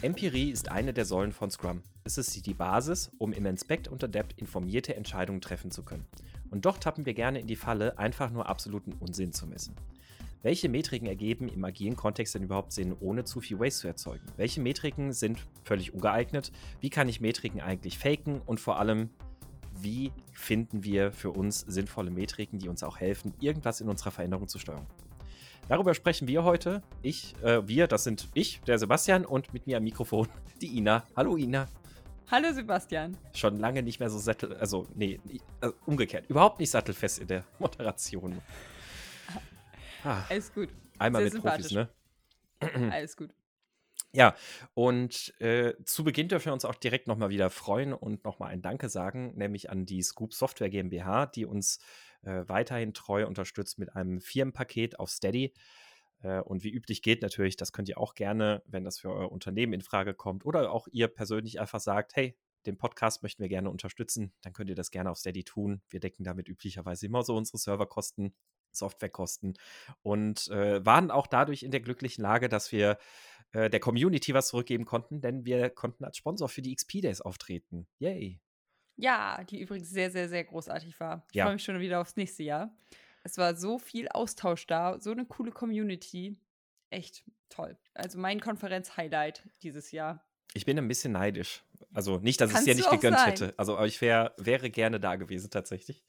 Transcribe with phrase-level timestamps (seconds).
[0.00, 1.82] Empirie ist eine der Säulen von Scrum.
[2.04, 6.06] Es ist die Basis, um im Inspect und Adapt informierte Entscheidungen treffen zu können.
[6.52, 9.74] Und doch tappen wir gerne in die Falle, einfach nur absoluten Unsinn zu messen.
[10.42, 14.24] Welche Metriken ergeben im agilen Kontext denn überhaupt Sinn, ohne zu viel Waste zu erzeugen?
[14.36, 16.52] Welche Metriken sind völlig ungeeignet?
[16.78, 18.40] Wie kann ich Metriken eigentlich faken?
[18.46, 19.10] Und vor allem,
[19.80, 24.46] wie finden wir für uns sinnvolle Metriken, die uns auch helfen, irgendwas in unserer Veränderung
[24.46, 24.86] zu steuern?
[25.68, 26.82] Darüber sprechen wir heute.
[27.02, 30.26] Ich, äh, wir, das sind ich, der Sebastian und mit mir am Mikrofon
[30.62, 31.04] die Ina.
[31.14, 31.68] Hallo Ina.
[32.30, 33.18] Hallo Sebastian.
[33.34, 35.20] Schon lange nicht mehr so sattel, also nee,
[35.60, 38.40] äh, umgekehrt, überhaupt nicht sattelfest in der Moderation.
[40.04, 40.70] Ah, Alles gut.
[40.98, 41.88] Einmal Sehr mit Profis, ne?
[42.90, 43.34] Alles gut.
[44.12, 44.34] Ja,
[44.72, 48.62] und äh, zu Beginn dürfen wir uns auch direkt nochmal wieder freuen und nochmal ein
[48.62, 51.78] Danke sagen, nämlich an die Scoop Software GmbH, die uns
[52.22, 55.52] äh, weiterhin treu unterstützt mit einem Firmenpaket auf Steady.
[56.22, 59.30] Äh, und wie üblich geht natürlich, das könnt ihr auch gerne, wenn das für euer
[59.30, 63.48] Unternehmen in Frage kommt oder auch ihr persönlich einfach sagt, hey, den Podcast möchten wir
[63.48, 65.80] gerne unterstützen, dann könnt ihr das gerne auf Steady tun.
[65.88, 68.34] Wir decken damit üblicherweise immer so unsere Serverkosten,
[68.72, 69.54] Softwarekosten
[70.02, 72.98] und äh, waren auch dadurch in der glücklichen Lage, dass wir
[73.52, 77.20] äh, der Community was zurückgeben konnten, denn wir konnten als Sponsor für die XP Days
[77.20, 77.86] auftreten.
[77.98, 78.40] Yay!
[78.98, 81.24] Ja, die übrigens sehr, sehr, sehr großartig war.
[81.30, 81.44] Ich ja.
[81.44, 82.76] freue mich schon wieder aufs nächste Jahr.
[83.22, 86.36] Es war so viel Austausch da, so eine coole Community.
[86.90, 87.78] Echt toll.
[87.94, 90.24] Also mein Konferenz-Highlight dieses Jahr.
[90.52, 91.62] Ich bin ein bisschen neidisch.
[91.94, 93.28] Also nicht, dass ich es dir nicht gegönnt sein.
[93.28, 93.54] hätte.
[93.56, 96.02] Also ich wär, wäre gerne da gewesen tatsächlich.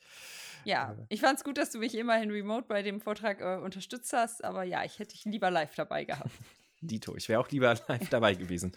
[0.66, 1.06] Ja, äh.
[1.10, 4.44] ich fand es gut, dass du mich immerhin remote bei dem Vortrag äh, unterstützt hast,
[4.44, 6.32] aber ja, ich hätte dich lieber live dabei gehabt.
[6.82, 8.72] Dito, ich wäre auch lieber live dabei gewesen.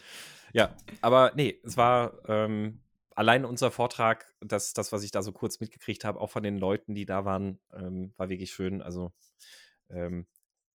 [0.51, 2.82] Ja, aber nee, es war ähm,
[3.15, 6.57] allein unser Vortrag, das, das, was ich da so kurz mitgekriegt habe, auch von den
[6.57, 8.81] Leuten, die da waren, ähm, war wirklich schön.
[8.81, 9.13] Also,
[9.89, 10.27] ähm,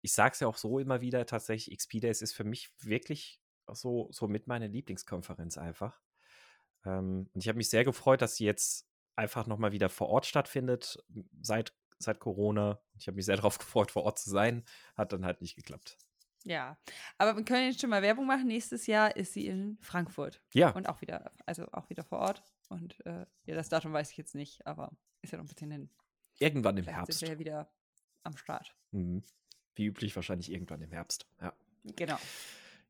[0.02, 3.40] ich sage es ja auch so immer wieder, tatsächlich, XP Days ist für mich wirklich
[3.66, 6.00] so, so mit meiner Lieblingskonferenz einfach.
[6.84, 10.26] Ähm, und ich habe mich sehr gefreut, dass sie jetzt einfach nochmal wieder vor Ort
[10.26, 11.02] stattfindet,
[11.42, 12.80] seit, seit Corona.
[12.98, 14.64] Ich habe mich sehr darauf gefreut, vor Ort zu sein.
[14.94, 15.98] Hat dann halt nicht geklappt.
[16.44, 16.78] Ja,
[17.18, 18.46] aber wir können jetzt schon mal Werbung machen.
[18.46, 20.40] Nächstes Jahr ist sie in Frankfurt.
[20.52, 20.70] Ja.
[20.70, 22.42] Und auch wieder, also auch wieder vor Ort.
[22.68, 25.70] Und äh, ja, das Datum weiß ich jetzt nicht, aber ist ja noch ein bisschen
[25.70, 25.90] hin.
[26.38, 27.18] Irgendwann im Vielleicht Herbst.
[27.18, 27.72] Sind wir ja wieder
[28.22, 28.74] am Start.
[28.92, 29.22] Mhm.
[29.74, 31.26] Wie üblich wahrscheinlich irgendwann im Herbst.
[31.40, 31.52] Ja.
[31.96, 32.18] Genau.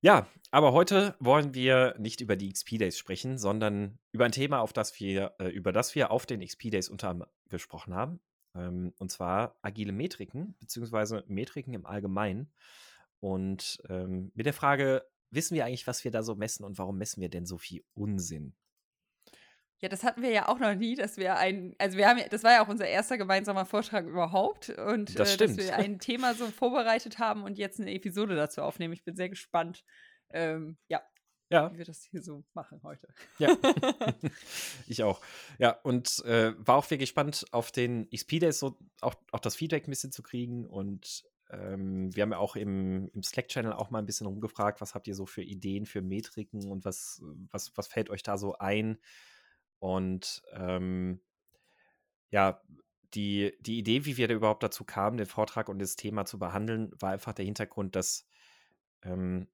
[0.01, 4.61] Ja, aber heute wollen wir nicht über die XP Days sprechen, sondern über ein Thema,
[4.61, 8.21] auf das wir, äh, über das wir auf den XP Days unter anderem gesprochen haben.
[8.55, 12.53] Ähm, und zwar agile Metriken, beziehungsweise Metriken im Allgemeinen.
[13.21, 16.99] Und ähm, mit der Frage, wissen wir eigentlich, was wir da so messen und warum
[16.99, 18.55] messen wir denn so viel Unsinn?
[19.81, 22.43] Ja, das hatten wir ja auch noch nie, dass wir ein, also wir haben, das
[22.43, 26.35] war ja auch unser erster gemeinsamer Vortrag überhaupt und das äh, dass wir ein Thema
[26.35, 28.93] so vorbereitet haben und jetzt eine Episode dazu aufnehmen.
[28.93, 29.85] Ich bin sehr gespannt,
[30.31, 31.01] ähm, ja,
[31.49, 31.73] ja.
[31.73, 33.07] wie wir das hier so machen heute.
[33.39, 33.57] Ja,
[34.89, 35.21] ich auch.
[35.59, 39.55] Ja, und äh, war auch wirklich gespannt auf den XP Days so auch, auch das
[39.55, 43.91] Feedback ein bisschen zu kriegen und ähm, wir haben ja auch im, im Slack-Channel auch
[43.91, 47.73] mal ein bisschen rumgefragt, was habt ihr so für Ideen, für Metriken und was, was,
[47.77, 48.99] was fällt euch da so ein?
[49.79, 51.21] Und ähm,
[52.31, 52.61] ja,
[53.15, 56.39] die, die Idee, wie wir da überhaupt dazu kamen, den Vortrag und das Thema zu
[56.39, 58.27] behandeln, war einfach der Hintergrund, dass
[59.03, 59.49] ähm,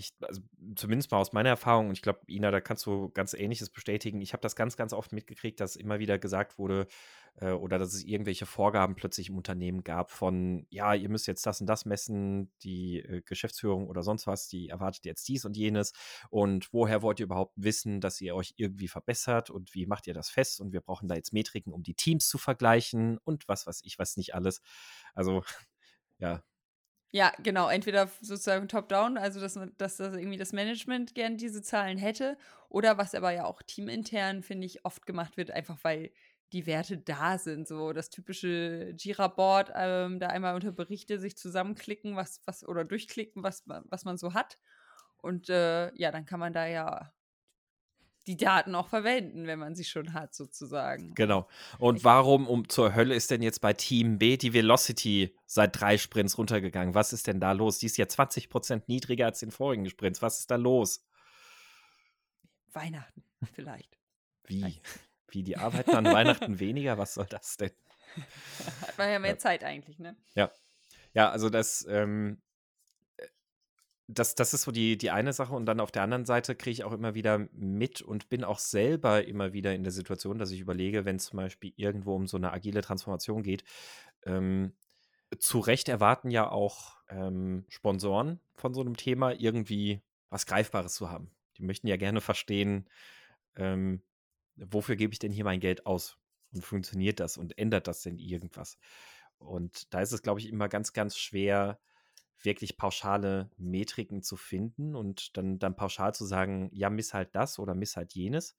[0.00, 0.40] ich, also
[0.74, 4.20] zumindest mal aus meiner Erfahrung, und ich glaube, Ina, da kannst du ganz Ähnliches bestätigen.
[4.20, 6.88] Ich habe das ganz, ganz oft mitgekriegt, dass immer wieder gesagt wurde,
[7.36, 11.46] äh, oder dass es irgendwelche Vorgaben plötzlich im Unternehmen gab von, ja, ihr müsst jetzt
[11.46, 15.56] das und das messen, die äh, Geschäftsführung oder sonst was, die erwartet jetzt dies und
[15.56, 15.92] jenes.
[16.30, 20.14] Und woher wollt ihr überhaupt wissen, dass ihr euch irgendwie verbessert und wie macht ihr
[20.14, 20.60] das fest?
[20.60, 23.98] Und wir brauchen da jetzt Metriken, um die Teams zu vergleichen und was weiß ich,
[23.98, 24.60] was nicht alles.
[25.14, 25.42] Also,
[26.18, 26.42] ja,
[27.12, 27.68] ja, genau.
[27.68, 32.36] Entweder sozusagen top-down, also dass, dass das irgendwie das Management gern diese Zahlen hätte,
[32.68, 36.12] oder was aber ja auch teamintern, finde ich, oft gemacht wird, einfach weil
[36.52, 37.66] die Werte da sind.
[37.66, 43.42] So das typische Jira-Board, ähm, da einmal unter Berichte sich zusammenklicken, was, was, oder durchklicken,
[43.42, 44.58] was, was man so hat.
[45.16, 47.12] Und äh, ja, dann kann man da ja
[48.26, 51.14] die Daten auch verwenden, wenn man sie schon hat, sozusagen.
[51.14, 51.48] Genau.
[51.78, 55.98] Und warum um zur Hölle ist denn jetzt bei Team B die Velocity seit drei
[55.98, 56.94] Sprints runtergegangen?
[56.94, 57.78] Was ist denn da los?
[57.78, 60.22] Die ist ja 20% niedriger als den vorigen Sprints.
[60.22, 61.04] Was ist da los?
[62.72, 63.96] Weihnachten, vielleicht.
[64.44, 64.80] Wie?
[65.28, 66.98] Wie, die arbeiten an Weihnachten weniger?
[66.98, 67.70] Was soll das denn?
[68.82, 69.38] Hat man ja mehr ja.
[69.38, 70.16] Zeit eigentlich, ne?
[70.34, 70.50] Ja.
[71.14, 72.40] Ja, also das, ähm,
[74.12, 75.54] das, das ist so die, die eine Sache.
[75.54, 78.58] Und dann auf der anderen Seite kriege ich auch immer wieder mit und bin auch
[78.58, 82.26] selber immer wieder in der Situation, dass ich überlege, wenn es zum Beispiel irgendwo um
[82.26, 83.64] so eine agile Transformation geht,
[84.24, 84.72] ähm,
[85.38, 91.10] zu Recht erwarten ja auch ähm, Sponsoren von so einem Thema irgendwie was Greifbares zu
[91.10, 91.30] haben.
[91.56, 92.88] Die möchten ja gerne verstehen,
[93.56, 94.02] ähm,
[94.56, 96.16] wofür gebe ich denn hier mein Geld aus?
[96.52, 98.76] Und funktioniert das und ändert das denn irgendwas?
[99.38, 101.78] Und da ist es, glaube ich, immer ganz, ganz schwer,
[102.42, 107.58] wirklich pauschale Metriken zu finden und dann, dann pauschal zu sagen, ja, miss halt das
[107.58, 108.56] oder miss halt jenes.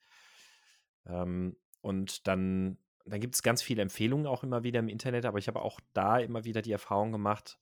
[1.05, 5.39] Ähm, und dann, dann gibt es ganz viele Empfehlungen auch immer wieder im Internet, aber
[5.39, 7.59] ich habe auch da immer wieder die Erfahrung gemacht,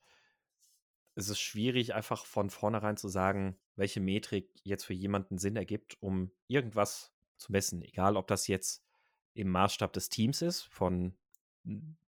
[1.15, 6.01] es ist schwierig, einfach von vornherein zu sagen, welche Metrik jetzt für jemanden Sinn ergibt,
[6.01, 7.81] um irgendwas zu messen.
[7.81, 8.85] Egal, ob das jetzt
[9.33, 11.17] im Maßstab des Teams ist, von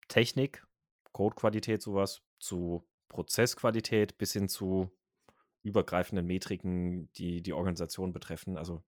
[0.08, 0.66] Technik,
[1.12, 4.90] Codequalität, sowas, zu Prozessqualität bis hin zu
[5.64, 8.58] übergreifenden Metriken, die die Organisation betreffen.
[8.58, 8.82] Also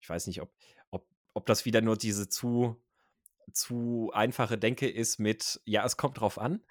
[0.00, 0.52] ich weiß nicht, ob,
[0.90, 2.82] ob, ob das wieder nur diese zu,
[3.52, 6.64] zu einfache Denke ist mit, ja, es kommt drauf an.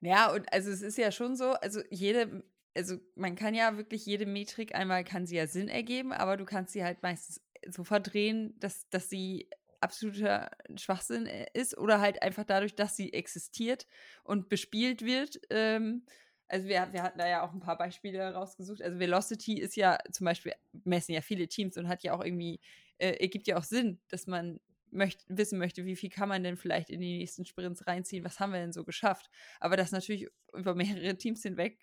[0.00, 2.42] ja, und also es ist ja schon so, also jede,
[2.76, 6.44] also man kann ja wirklich jede Metrik einmal kann sie ja Sinn ergeben, aber du
[6.44, 9.48] kannst sie halt meistens so verdrehen, dass, dass sie
[9.80, 13.86] absoluter Schwachsinn äh, ist oder halt einfach dadurch, dass sie existiert
[14.24, 15.40] und bespielt wird.
[15.50, 16.04] Ähm,
[16.48, 18.82] also wir, wir hatten da ja auch ein paar Beispiele rausgesucht.
[18.82, 20.52] Also Velocity ist ja zum Beispiel,
[20.84, 22.60] messen ja viele Teams und hat ja auch irgendwie,
[22.98, 24.60] äh, ergibt ja auch Sinn, dass man
[24.90, 28.40] möcht, wissen möchte, wie viel kann man denn vielleicht in die nächsten Sprints reinziehen, was
[28.40, 29.30] haben wir denn so geschafft.
[29.60, 31.78] Aber das natürlich über mehrere Teams hinweg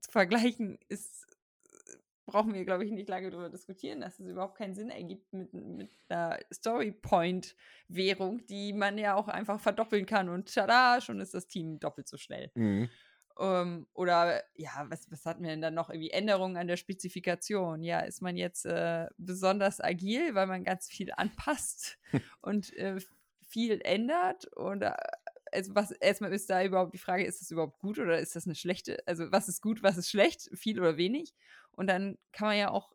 [0.00, 1.17] zu vergleichen, ist
[2.28, 5.52] brauchen wir, glaube ich, nicht lange darüber diskutieren, dass es überhaupt keinen Sinn ergibt mit,
[5.52, 11.48] mit einer Story-Point-Währung, die man ja auch einfach verdoppeln kann und tada, schon ist das
[11.48, 12.52] Team doppelt so schnell.
[12.54, 12.88] Mhm.
[13.34, 15.90] Um, ähm, oder ja, was, was hatten wir denn dann noch?
[15.90, 17.84] Irgendwie Änderungen an der Spezifikation.
[17.84, 21.98] Ja, ist man jetzt äh, besonders agil, weil man ganz viel anpasst
[22.40, 22.98] und äh,
[23.46, 24.48] viel ändert?
[24.56, 24.96] Oder
[25.52, 28.46] also was erstmal ist da überhaupt die Frage, ist das überhaupt gut oder ist das
[28.46, 28.98] eine schlechte?
[29.06, 31.34] Also was ist gut, was ist schlecht, viel oder wenig?
[31.78, 32.92] Und dann kann man ja auch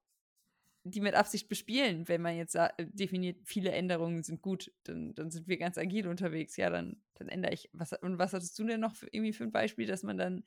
[0.84, 5.48] die mit Absicht bespielen, wenn man jetzt definiert, viele Änderungen sind gut, dann, dann sind
[5.48, 6.58] wir ganz agil unterwegs.
[6.58, 7.70] Ja, dann, dann ändere ich.
[7.72, 10.44] Was, und was hattest du denn noch für, irgendwie für ein Beispiel, dass man dann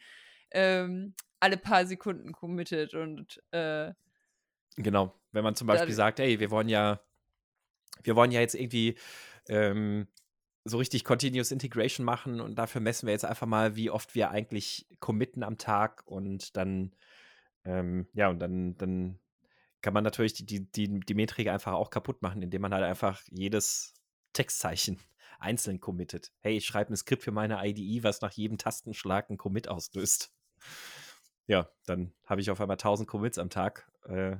[0.50, 3.92] ähm, alle paar Sekunden committet und äh,
[4.76, 7.00] Genau, wenn man zum Beispiel sagt, ey, wir wollen ja,
[8.02, 8.98] wir wollen ja jetzt irgendwie
[9.48, 10.06] ähm,
[10.64, 14.30] so richtig Continuous Integration machen und dafür messen wir jetzt einfach mal, wie oft wir
[14.30, 16.94] eigentlich committen am Tag und dann
[17.66, 19.18] ähm, ja, und dann, dann
[19.82, 22.84] kann man natürlich die, die, die, die Metrik einfach auch kaputt machen, indem man halt
[22.84, 23.94] einfach jedes
[24.32, 24.98] Textzeichen
[25.38, 26.32] einzeln committet.
[26.40, 30.32] Hey, ich schreibe ein Skript für meine IDE, was nach jedem Tastenschlag ein Commit auslöst.
[31.46, 33.90] Ja, dann habe ich auf einmal 1000 Commits am Tag.
[34.04, 34.36] Äh,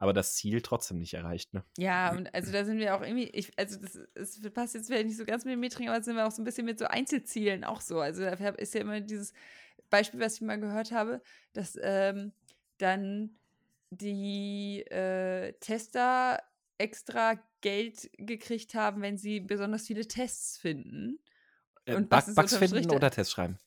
[0.00, 1.52] aber das Ziel trotzdem nicht erreicht.
[1.52, 1.62] Ne?
[1.76, 5.06] Ja, und also da sind wir auch irgendwie, ich, also das, das passt jetzt vielleicht
[5.06, 6.86] nicht so ganz mit den Metriken, aber sind wir auch so ein bisschen mit so
[6.86, 8.00] Einzelzielen auch so.
[8.00, 9.34] Also da ist ja immer dieses,
[9.90, 11.20] Beispiel, was ich mal gehört habe,
[11.52, 12.32] dass ähm,
[12.78, 13.36] dann
[13.90, 16.40] die äh, Tester
[16.78, 21.18] extra Geld gekriegt haben, wenn sie besonders viele Tests finden.
[21.84, 23.58] Äh, und Bug, Bugs finden oder Tests schreiben?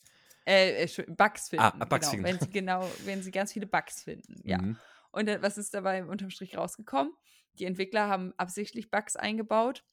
[0.46, 1.64] Äh, äh Bugs finden.
[1.64, 2.26] Ah, Bugs genau, finden.
[2.26, 4.60] Wenn sie, genau, wenn sie ganz viele Bugs finden, ja.
[4.60, 4.78] Mhm.
[5.12, 7.14] Und dann, was ist dabei unterm Strich rausgekommen?
[7.60, 9.84] Die Entwickler haben absichtlich Bugs eingebaut,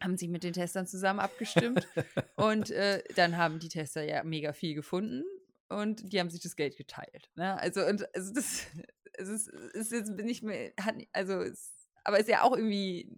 [0.00, 1.86] haben sich mit den Testern zusammen abgestimmt
[2.36, 5.22] und äh, dann haben die Tester ja mega viel gefunden
[5.68, 7.30] und die haben sich das Geld geteilt.
[7.34, 7.58] Ne?
[7.58, 8.66] Also, und, also das
[9.14, 11.72] es ist, ist jetzt nicht mehr, hat, also, es,
[12.04, 13.10] aber ist ja auch irgendwie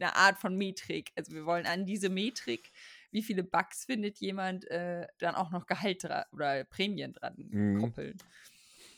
[0.00, 1.12] eine Art von Metrik.
[1.16, 2.72] Also, wir wollen an diese Metrik,
[3.10, 7.80] wie viele Bugs findet jemand, äh, dann auch noch Gehalt oder Prämien dran mhm.
[7.80, 8.16] koppeln.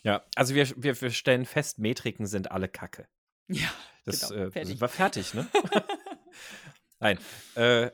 [0.03, 3.09] Ja, also wir, wir, wir stellen fest, Metriken sind alle Kacke.
[3.49, 3.69] Ja,
[4.05, 5.47] das genau, äh, war fertig, ne?
[7.01, 7.19] Nein.
[7.55, 7.91] Äh,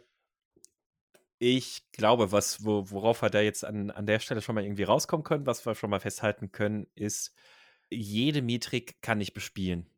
[1.39, 4.85] ich glaube, was, wo, worauf wir da jetzt an, an der Stelle schon mal irgendwie
[4.85, 7.35] rauskommen können, was wir schon mal festhalten können, ist,
[7.91, 9.91] jede Metrik kann ich bespielen.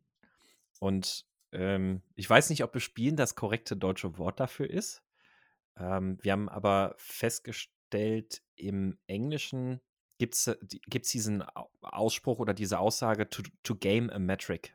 [0.80, 5.02] Und ähm, ich weiß nicht, ob bespielen das korrekte deutsche Wort dafür ist.
[5.78, 9.80] Ähm, wir haben aber festgestellt, im Englischen
[10.18, 10.58] gibt es
[11.12, 11.42] diesen
[11.82, 14.74] Ausspruch oder diese Aussage to, to game a metric.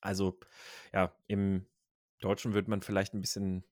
[0.00, 0.38] Also
[0.92, 1.66] ja, im
[2.20, 3.64] Deutschen würde man vielleicht ein bisschen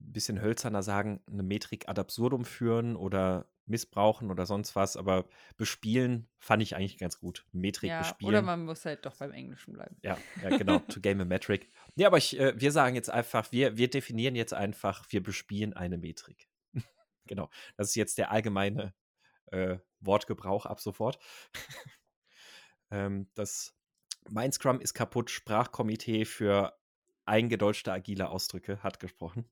[0.00, 5.26] äh, bisschen hölzerner sagen, eine Metrik ad absurdum führen oder missbrauchen oder sonst was, aber
[5.56, 7.46] bespielen fand ich eigentlich ganz gut.
[7.52, 8.30] Metrik ja, bespielen.
[8.30, 9.96] Oder man muss halt doch beim Englischen bleiben.
[10.02, 11.70] Ja, ja genau, to game a metric.
[11.94, 15.74] Ja, aber ich, äh, wir sagen jetzt einfach, wir, wir definieren jetzt einfach, wir bespielen
[15.74, 16.48] eine Metrik.
[17.26, 18.94] genau, das ist jetzt der allgemeine
[19.46, 21.18] äh, Wortgebrauch ab sofort.
[22.90, 23.76] ähm, das
[24.30, 26.78] Mein Scrum ist kaputt, Sprachkomitee für
[27.26, 29.48] eingedeutschte agile Ausdrücke hat gesprochen.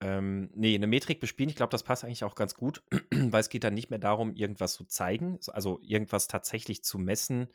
[0.00, 3.48] Ähm, nee, eine Metrik bespielen, ich glaube, das passt eigentlich auch ganz gut, weil es
[3.48, 7.48] geht dann nicht mehr darum, irgendwas zu zeigen, also irgendwas tatsächlich zu messen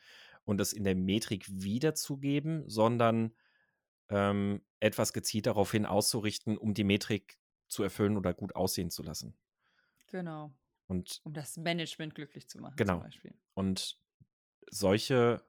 [0.44, 3.34] und es in der Metrik wiederzugeben, sondern
[4.10, 7.40] ähm, etwas gezielt darauf hin auszurichten, um die Metrik
[7.70, 9.38] zu erfüllen oder gut aussehen zu lassen.
[10.08, 10.54] Genau.
[10.88, 12.96] Und Um das Management glücklich zu machen, Genau.
[12.96, 13.34] zum Beispiel.
[13.54, 14.00] Und
[14.70, 15.44] solche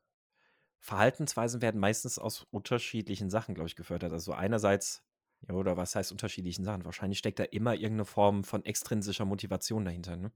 [0.81, 4.13] Verhaltensweisen werden meistens aus unterschiedlichen Sachen, glaube ich, gefördert.
[4.13, 5.04] Also einerseits,
[5.49, 6.85] ja, oder was heißt unterschiedlichen Sachen?
[6.85, 10.17] Wahrscheinlich steckt da immer irgendeine Form von extrinsischer Motivation dahinter.
[10.17, 10.33] Ne?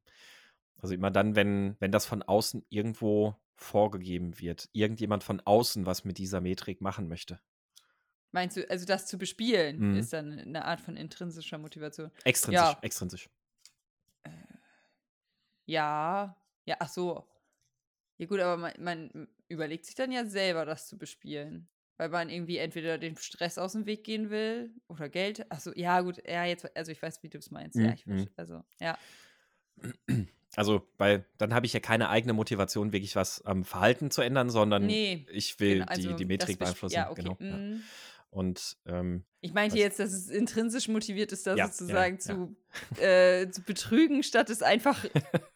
[0.81, 6.05] Also immer dann, wenn, wenn das von außen irgendwo vorgegeben wird, irgendjemand von außen was
[6.05, 7.41] mit dieser Metrik machen möchte.
[8.31, 9.99] Meinst du, also das zu bespielen, Mhm.
[9.99, 12.11] ist dann eine Art von intrinsischer Motivation?
[12.25, 12.83] Extrinsisch, Ja.
[12.83, 13.29] extrinsisch.
[15.67, 17.29] Ja, ja, ach so.
[18.19, 21.69] Ja gut, aber man, man überlegt sich dann ja selber, das zu bespielen.
[21.99, 25.45] Weil man irgendwie entweder den Stress aus dem Weg gehen will oder Geld.
[25.50, 27.76] Ach so, ja gut, ja, jetzt, also ich weiß, wie du es meinst.
[27.76, 28.97] Ja, Mhm, ich verste- also, ja.
[30.57, 34.49] Also, weil dann habe ich ja keine eigene Motivation, wirklich was am Verhalten zu ändern,
[34.50, 36.95] sondern Nee, ich will genau, also die, die Metrik beeinflussen.
[36.95, 37.23] Ja, okay.
[37.23, 37.37] Genau.
[37.40, 37.57] Ja.
[37.57, 37.83] mhm.
[38.31, 42.21] Und ähm, Ich meinte jetzt, dass es intrinsisch motiviert ist, das Ja, ja, sozusagen ja.
[42.21, 42.57] Zu,
[43.02, 45.05] äh, zu betrügen, statt es einfach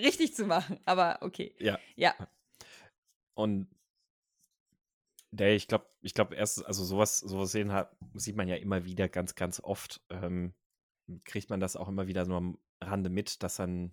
[0.00, 0.78] richtig zu machen.
[0.84, 1.54] Aber okay.
[1.58, 1.78] Ja.
[1.96, 2.14] Ja.
[3.34, 3.68] Und
[5.30, 8.84] der, ich glaube, ich glaube erst, also sowas, sowas sehen hat, sieht man ja immer
[8.84, 10.00] wieder ganz, ganz oft.
[10.10, 10.54] Ähm,
[11.24, 13.92] kriegt man das auch immer wieder so am Rande mit, dass dann,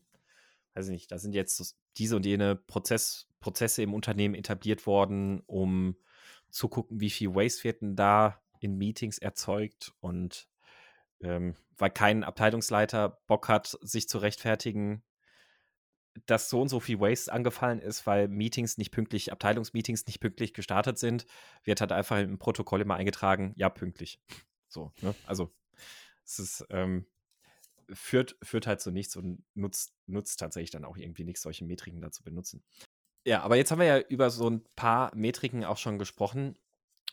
[0.74, 5.42] weiß ich nicht, da sind jetzt diese und jene Prozess, Prozesse im Unternehmen etabliert worden,
[5.46, 5.96] um
[6.50, 10.48] zu gucken, wie viel Waste wird denn da in Meetings erzeugt und
[11.22, 15.04] ähm, weil kein Abteilungsleiter Bock hat, sich zu rechtfertigen,
[16.25, 20.53] dass so und so viel Waste angefallen ist, weil Meetings nicht pünktlich, Abteilungsmeetings nicht pünktlich
[20.53, 21.25] gestartet sind,
[21.63, 24.19] wird halt einfach im Protokoll immer eingetragen, ja, pünktlich.
[24.67, 25.13] So, ne?
[25.25, 25.53] Also
[26.25, 27.05] es ist, ähm,
[27.93, 32.01] führt, führt halt zu nichts und nutzt, nutzt tatsächlich dann auch irgendwie nichts, solche Metriken
[32.01, 32.63] da zu benutzen.
[33.25, 36.57] Ja, aber jetzt haben wir ja über so ein paar Metriken auch schon gesprochen.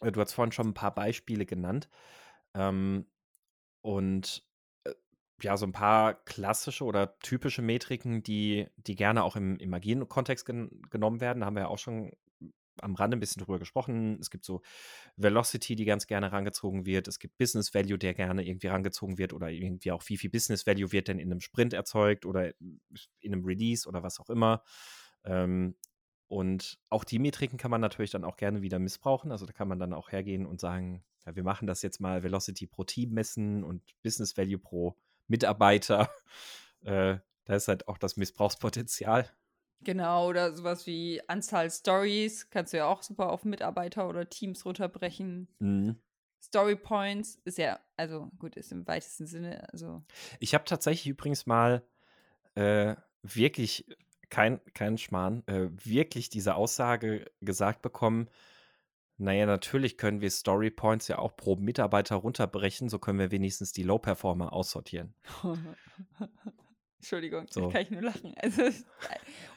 [0.01, 1.89] Du hast vorhin schon ein paar Beispiele genannt.
[2.55, 3.07] Ähm,
[3.81, 4.45] und
[5.45, 10.09] ja, so ein paar klassische oder typische Metriken, die, die gerne auch im, im agilen
[10.09, 11.41] Kontext gen genommen werden.
[11.41, 12.13] Da haben wir ja auch schon
[12.81, 14.19] am Rande ein bisschen drüber gesprochen.
[14.21, 14.63] Es gibt so
[15.17, 17.09] Velocity, die ganz gerne rangezogen wird.
[17.09, 20.67] Es gibt Business Value, der gerne irgendwie rangezogen wird oder irgendwie auch, wie viel Business
[20.67, 24.63] Value wird denn in einem Sprint erzeugt oder in einem Release oder was auch immer.
[25.25, 25.77] Ähm,
[26.29, 29.33] und auch die Metriken kann man natürlich dann auch gerne wieder missbrauchen.
[29.33, 32.23] Also da kann man dann auch hergehen und sagen, ja, wir machen das jetzt mal
[32.23, 34.97] Velocity pro Team messen und Business Value pro
[35.29, 36.11] Mitarbeiter.
[36.85, 39.31] Äh, da ist halt auch das Missbrauchspotenzial.
[39.85, 44.65] Genau, oder sowas wie Anzahl Stories kannst du ja auch super auf Mitarbeiter oder Teams
[44.65, 45.47] runterbrechen.
[45.61, 46.03] Mhm.
[46.43, 50.03] Story Points ist ja, also gut, ist im weitesten Sinne, also
[50.41, 51.85] Ich habe tatsächlich übrigens mal
[52.55, 53.87] äh, wirklich
[54.29, 58.29] kein, kein Schmarrn, äh, wirklich diese Aussage gesagt bekommen,
[59.23, 63.73] naja, natürlich können wir Story Points ja auch pro Mitarbeiter runterbrechen, so können wir wenigstens
[63.73, 65.15] die Low-Performer aussortieren.
[66.99, 67.69] Entschuldigung, So.
[67.71, 68.35] kann ich nur lachen.
[68.41, 68.63] Also,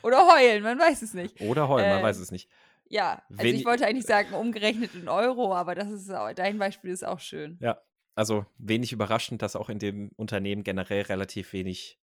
[0.01, 1.39] oder heulen, man weiß es nicht.
[1.41, 2.49] Oder heulen, man Äh, weiß es nicht.
[2.89, 6.57] Ja, also Wenn- ich wollte eigentlich sagen, umgerechnet in Euro, aber das ist auch, dein
[6.57, 7.57] Beispiel ist auch schön.
[7.61, 7.79] Ja,
[8.15, 11.99] also wenig überraschend, dass auch in dem Unternehmen generell relativ wenig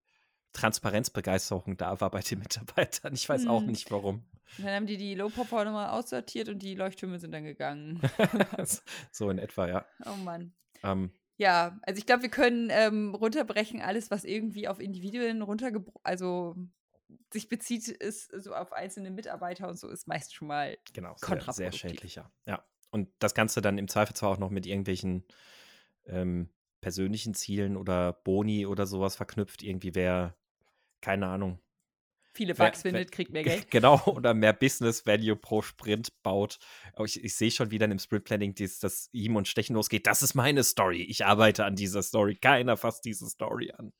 [0.52, 3.14] Transparenzbegeisterung da war bei den Mitarbeitern.
[3.14, 3.67] Ich weiß auch Hm.
[3.69, 4.25] nicht warum.
[4.59, 8.00] Und dann haben die die Low-Performer mal aussortiert und die Leuchttürme sind dann gegangen.
[9.12, 9.87] so in etwa, ja.
[10.07, 10.52] oh Mann.
[10.83, 16.00] Ähm, Ja, also ich glaube, wir können ähm, runterbrechen, alles, was irgendwie auf Individuen runtergebrochen,
[16.02, 16.57] also
[17.33, 21.28] sich bezieht, ist so auf einzelne Mitarbeiter und so, ist meist schon mal Genau, sehr,
[21.28, 21.80] sehr Kontraproduktiv.
[21.80, 22.30] schädlich, ja.
[22.90, 25.25] Und das Ganze dann im Zweifelsfall auch noch mit irgendwelchen
[26.07, 29.62] ähm, persönlichen Zielen oder Boni oder sowas verknüpft.
[29.62, 30.37] Irgendwie wer,
[31.00, 31.61] keine Ahnung.
[32.33, 33.71] Viele Wer- Bugs findet, wer- kriegt mehr Geld.
[33.71, 36.59] Genau, oder mehr Business Value pro Sprint baut.
[36.95, 40.07] Aber ich, ich sehe schon wieder im Sprint Planning, dies, dass ihm und Stechen losgeht.
[40.07, 41.03] Das ist meine Story.
[41.03, 42.37] Ich arbeite an dieser Story.
[42.37, 43.93] Keiner fasst diese Story an.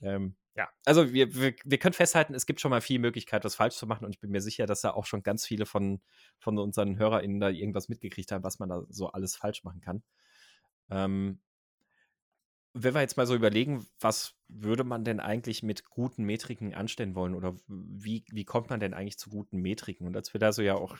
[0.00, 3.54] Ähm, ja, also wir, wir, wir können festhalten, es gibt schon mal viel Möglichkeit, was
[3.54, 4.04] falsch zu machen.
[4.04, 6.00] Und ich bin mir sicher, dass da auch schon ganz viele von,
[6.38, 10.02] von unseren HörerInnen da irgendwas mitgekriegt haben, was man da so alles falsch machen kann.
[10.90, 11.40] Ähm,
[12.72, 17.14] wenn wir jetzt mal so überlegen, was würde man denn eigentlich mit guten Metriken anstellen
[17.14, 20.06] wollen oder wie, wie kommt man denn eigentlich zu guten Metriken?
[20.06, 20.96] Und als wir da so ja auch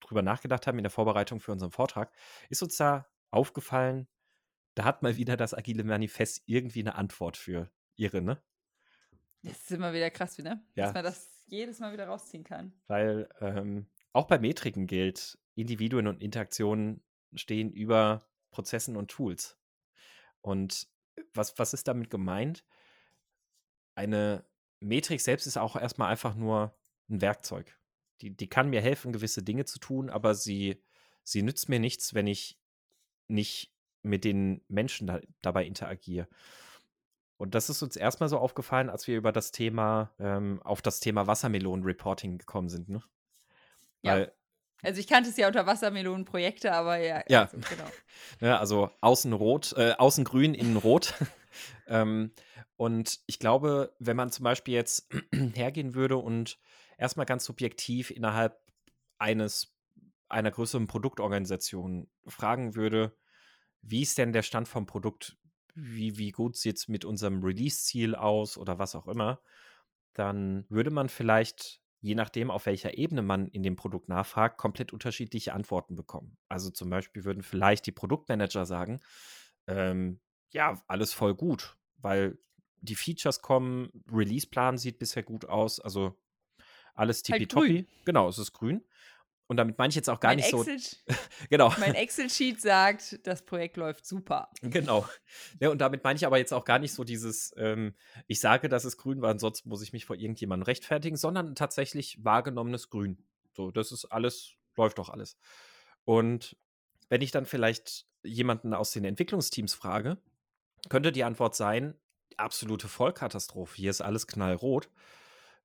[0.00, 2.12] drüber nachgedacht haben in der Vorbereitung für unseren Vortrag,
[2.48, 4.08] ist uns da aufgefallen,
[4.74, 8.42] da hat mal wieder das Agile Manifest irgendwie eine Antwort für ihre, ne?
[9.42, 10.64] Das ist immer wieder krass, ne?
[10.74, 10.86] Ja.
[10.86, 12.72] Dass man das jedes Mal wieder rausziehen kann.
[12.86, 17.02] Weil ähm, auch bei Metriken gilt, Individuen und Interaktionen
[17.34, 19.58] stehen über Prozessen und Tools.
[20.46, 20.86] Und
[21.34, 22.64] was, was ist damit gemeint?
[23.96, 24.44] Eine
[24.78, 27.76] Metrik selbst ist auch erstmal einfach nur ein Werkzeug.
[28.20, 30.80] Die, die kann mir helfen, gewisse Dinge zu tun, aber sie,
[31.24, 32.60] sie nützt mir nichts, wenn ich
[33.26, 36.28] nicht mit den Menschen da, dabei interagiere.
[37.38, 41.00] Und das ist uns erstmal so aufgefallen, als wir über das Thema, ähm, auf das
[41.00, 43.02] Thema Wassermelonen-Reporting gekommen sind, ne?
[44.02, 44.28] Ja.
[44.82, 47.42] Also ich kannte es ja unter Wassermelonen-Projekte, aber ja, ja.
[47.42, 47.90] Also, genau.
[48.40, 51.14] ja, also außen rot, äh, außen grün, innen rot.
[51.86, 52.32] ähm,
[52.76, 55.08] und ich glaube, wenn man zum Beispiel jetzt
[55.54, 56.58] hergehen würde und
[56.98, 58.60] erstmal ganz subjektiv innerhalb
[59.18, 59.74] eines
[60.28, 63.16] einer größeren Produktorganisation fragen würde,
[63.82, 65.36] wie ist denn der Stand vom Produkt?
[65.74, 69.40] Wie, wie gut sieht es mit unserem Release-Ziel aus oder was auch immer?
[70.14, 74.92] Dann würde man vielleicht, je nachdem, auf welcher Ebene man in dem Produkt nachfragt, komplett
[74.92, 76.36] unterschiedliche Antworten bekommen.
[76.48, 79.00] Also zum Beispiel würden vielleicht die Produktmanager sagen,
[79.66, 82.38] ähm, ja, alles voll gut, weil
[82.80, 86.16] die Features kommen, Release-Plan sieht bisher gut aus, also
[86.94, 87.76] alles tippitoppi.
[87.76, 88.84] Halt genau, es ist grün.
[89.48, 91.14] Und damit meine ich jetzt auch gar mein nicht Excel, so.
[91.50, 91.72] genau.
[91.78, 94.50] Mein Excel-Sheet sagt, das Projekt läuft super.
[94.62, 95.06] Genau.
[95.60, 97.94] Ja, und damit meine ich aber jetzt auch gar nicht so dieses, ähm,
[98.26, 102.24] ich sage, dass es grün war, ansonsten muss ich mich vor irgendjemandem rechtfertigen, sondern tatsächlich
[102.24, 103.24] wahrgenommenes Grün.
[103.54, 105.38] So, das ist alles, läuft doch alles.
[106.04, 106.56] Und
[107.08, 110.18] wenn ich dann vielleicht jemanden aus den Entwicklungsteams frage,
[110.88, 111.94] könnte die Antwort sein,
[112.36, 113.76] absolute Vollkatastrophe.
[113.76, 114.90] Hier ist alles knallrot,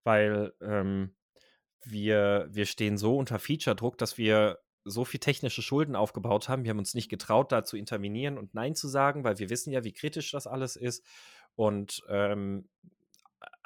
[0.03, 1.15] weil ähm,
[1.83, 6.63] wir, wir stehen so unter Feature-Druck, dass wir so viel technische Schulden aufgebaut haben.
[6.63, 9.71] Wir haben uns nicht getraut, da zu intervenieren und Nein zu sagen, weil wir wissen
[9.71, 11.05] ja, wie kritisch das alles ist.
[11.55, 12.69] Und ähm,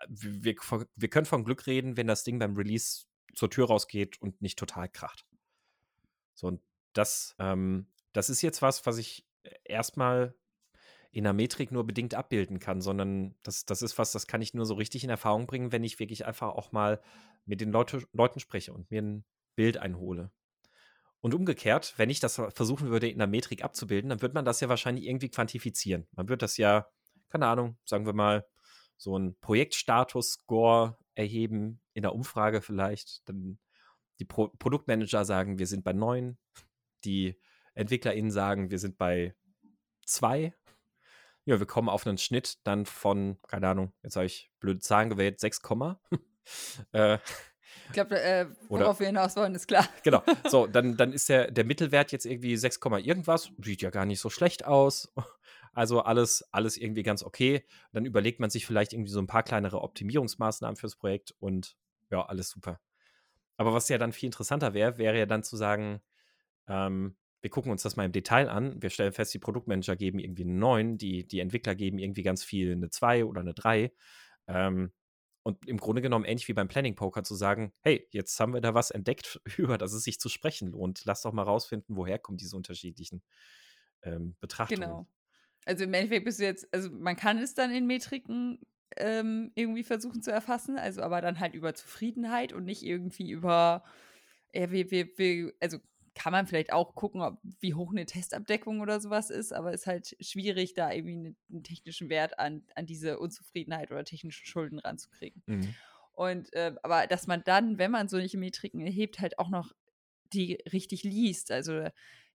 [0.07, 0.55] wir,
[0.95, 4.59] wir können von Glück reden, wenn das Ding beim Release zur Tür rausgeht und nicht
[4.59, 5.25] total kracht.
[6.33, 6.61] So, und
[6.93, 9.25] das, ähm, das ist jetzt was, was ich
[9.63, 10.35] erstmal
[11.15, 14.53] in der Metrik nur bedingt abbilden kann, sondern das, das ist was, das kann ich
[14.53, 17.01] nur so richtig in Erfahrung bringen, wenn ich wirklich einfach auch mal
[17.45, 19.23] mit den Leute, Leuten spreche und mir ein
[19.55, 20.29] Bild einhole.
[21.21, 24.59] Und umgekehrt, wenn ich das versuchen würde, in der Metrik abzubilden, dann wird man das
[24.59, 26.05] ja wahrscheinlich irgendwie quantifizieren.
[26.11, 26.89] Man wird das ja,
[27.29, 28.45] keine Ahnung, sagen wir mal,
[28.97, 33.27] so ein Projektstatus-Score erheben, in der Umfrage vielleicht.
[33.29, 33.57] Dann
[34.19, 36.37] die Pro Produktmanager sagen, wir sind bei neun.
[37.05, 37.39] Die
[37.73, 39.33] EntwicklerInnen sagen, wir sind bei
[40.05, 40.53] zwei.
[41.45, 45.09] Ja, wir kommen auf einen Schnitt dann von, keine Ahnung, jetzt habe ich blöde Zahlen
[45.09, 45.61] gewählt, 6,
[46.91, 47.19] äh,
[47.87, 49.87] ich glaube, äh, worauf oder, wir hinaus wollen, ist klar.
[50.03, 50.23] Genau.
[50.49, 53.51] So, dann, dann ist der, der Mittelwert jetzt irgendwie 6, irgendwas.
[53.63, 55.13] Sieht ja gar nicht so schlecht aus.
[55.77, 57.65] Also alles, alles irgendwie ganz okay.
[57.91, 61.75] Dann überlegt man sich vielleicht irgendwie so ein paar kleinere Optimierungsmaßnahmen fürs Projekt und
[62.09, 62.79] ja, alles super.
[63.57, 66.01] Aber was ja dann viel interessanter wäre, wäre ja dann zu sagen,
[66.69, 68.81] ähm, wir gucken uns das mal im Detail an.
[68.81, 72.43] Wir stellen fest, die Produktmanager geben irgendwie eine 9, die, die Entwickler geben irgendwie ganz
[72.43, 73.91] viel eine 2 oder eine 3.
[74.47, 74.91] Ähm,
[75.43, 78.61] und im Grunde genommen ähnlich wie beim Planning Poker zu sagen, hey, jetzt haben wir
[78.61, 81.03] da was entdeckt, über das es sich zu sprechen lohnt.
[81.05, 83.21] Lass doch mal rausfinden, woher kommen diese unterschiedlichen
[84.01, 84.81] ähm, Betrachtungen.
[84.81, 85.07] Genau.
[85.65, 88.59] Also im Endeffekt bist du jetzt, also man kann es dann in Metriken
[88.97, 93.83] ähm, irgendwie versuchen zu erfassen, also aber dann halt über Zufriedenheit und nicht irgendwie über,
[94.53, 95.79] ja, wir, wir, wir, also
[96.15, 99.81] kann man vielleicht auch gucken, ob, wie hoch eine Testabdeckung oder sowas ist, aber es
[99.81, 104.45] ist halt schwierig, da irgendwie eine, einen technischen Wert an, an diese Unzufriedenheit oder technischen
[104.45, 105.43] Schulden ranzukriegen.
[105.45, 105.75] Mhm.
[106.13, 109.73] Und äh, aber dass man dann, wenn man solche Metriken erhebt, halt auch noch
[110.33, 111.51] die richtig liest.
[111.51, 111.87] Also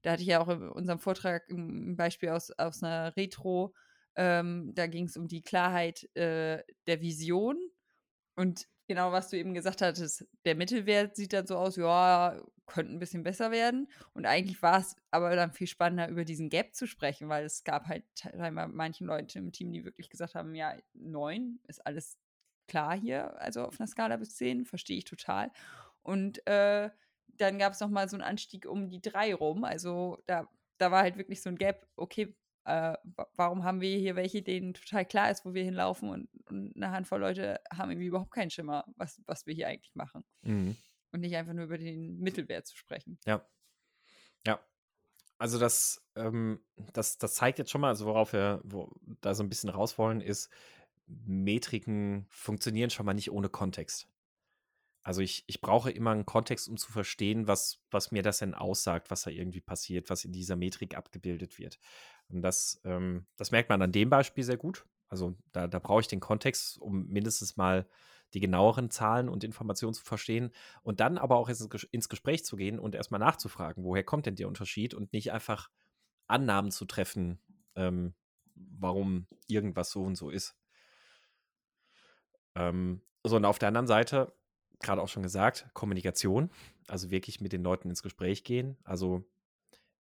[0.02, 3.74] da hatte ich ja auch in unserem Vortrag ein Beispiel aus, aus einer Retro,
[4.16, 7.58] ähm, da ging es um die Klarheit äh, der Vision.
[8.36, 12.92] Und genau, was du eben gesagt hattest, der Mittelwert sieht dann so aus, ja, könnte
[12.92, 13.86] ein bisschen besser werden.
[14.14, 17.62] Und eigentlich war es aber dann viel spannender, über diesen Gap zu sprechen, weil es
[17.62, 22.18] gab halt teilweise manche Leute im Team, die wirklich gesagt haben, ja, neun ist alles
[22.66, 25.52] klar hier, also auf einer Skala bis zehn, verstehe ich total.
[26.02, 26.90] Und äh,
[27.28, 29.62] dann gab es nochmal so einen Anstieg um die drei rum.
[29.62, 30.48] Also da,
[30.78, 32.34] da war halt wirklich so ein Gap, okay,
[32.70, 32.96] äh,
[33.36, 36.90] warum haben wir hier welche, denen total klar ist, wo wir hinlaufen und, und eine
[36.90, 40.24] Handvoll Leute haben irgendwie überhaupt keinen Schimmer, was, was wir hier eigentlich machen.
[40.42, 40.76] Mhm
[41.12, 43.18] und nicht einfach nur über den Mittelwert zu sprechen.
[43.26, 43.44] Ja.
[44.46, 44.60] Ja.
[45.38, 46.60] Also das, ähm,
[46.92, 49.98] das, das zeigt jetzt schon mal, also worauf wir wo, da so ein bisschen raus
[49.98, 50.50] wollen, ist,
[51.06, 54.08] Metriken funktionieren schon mal nicht ohne Kontext.
[55.02, 58.54] Also ich, ich brauche immer einen Kontext, um zu verstehen, was, was mir das denn
[58.54, 61.78] aussagt, was da irgendwie passiert, was in dieser Metrik abgebildet wird.
[62.28, 64.84] Und das, ähm, das merkt man an dem Beispiel sehr gut.
[65.08, 67.88] Also da, da brauche ich den Kontext, um mindestens mal
[68.34, 72.78] die genaueren Zahlen und Informationen zu verstehen und dann aber auch ins Gespräch zu gehen
[72.78, 75.70] und erstmal nachzufragen, woher kommt denn der Unterschied und nicht einfach
[76.28, 77.40] Annahmen zu treffen,
[77.74, 78.14] ähm,
[78.54, 80.56] warum irgendwas so und so ist.
[82.54, 84.32] Ähm, so, und auf der anderen Seite,
[84.80, 86.50] gerade auch schon gesagt, Kommunikation,
[86.88, 89.24] also wirklich mit den Leuten ins Gespräch gehen, also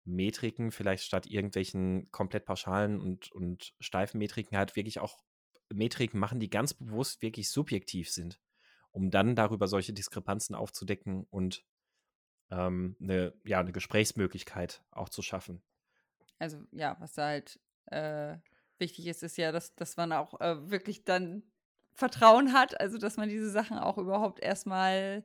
[0.04, 5.22] Metriken vielleicht statt irgendwelchen komplett pauschalen und, und steifen Metriken halt wirklich auch
[5.72, 8.40] Metriken machen, die ganz bewusst wirklich subjektiv sind,
[8.90, 11.64] um dann darüber solche Diskrepanzen aufzudecken und
[12.50, 15.62] ähm, eine, ja, eine Gesprächsmöglichkeit auch zu schaffen.
[16.38, 18.38] Also ja, was da halt äh,
[18.78, 21.42] wichtig ist, ist ja, dass, dass man auch äh, wirklich dann
[21.94, 25.24] Vertrauen hat, also dass man diese Sachen auch überhaupt erstmal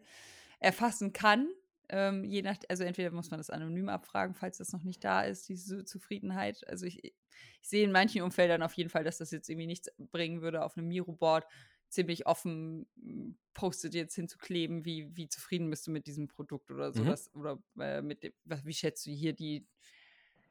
[0.60, 1.49] erfassen kann.
[1.88, 5.21] Ähm, je nach, also entweder muss man das anonym abfragen, falls das noch nicht da
[5.21, 6.67] ist, diese Zufriedenheit.
[6.67, 7.13] Also ich, ich
[7.62, 10.78] sehe in manchen Umfeldern auf jeden Fall, dass das jetzt irgendwie nichts bringen würde, auf
[10.78, 11.45] einem Miro-Board
[11.89, 16.89] ziemlich offen hm, postet jetzt hinzukleben, wie, wie zufrieden bist du mit diesem Produkt oder.
[16.89, 17.06] Mhm.
[17.06, 19.67] Das, oder äh, mit dem, wie schätzt du hier die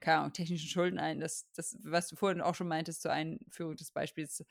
[0.00, 1.20] keine Ahnung, technischen Schulden ein?
[1.20, 4.44] Das, das, was du vorhin auch schon meintest, zur Einführung des Beispiels,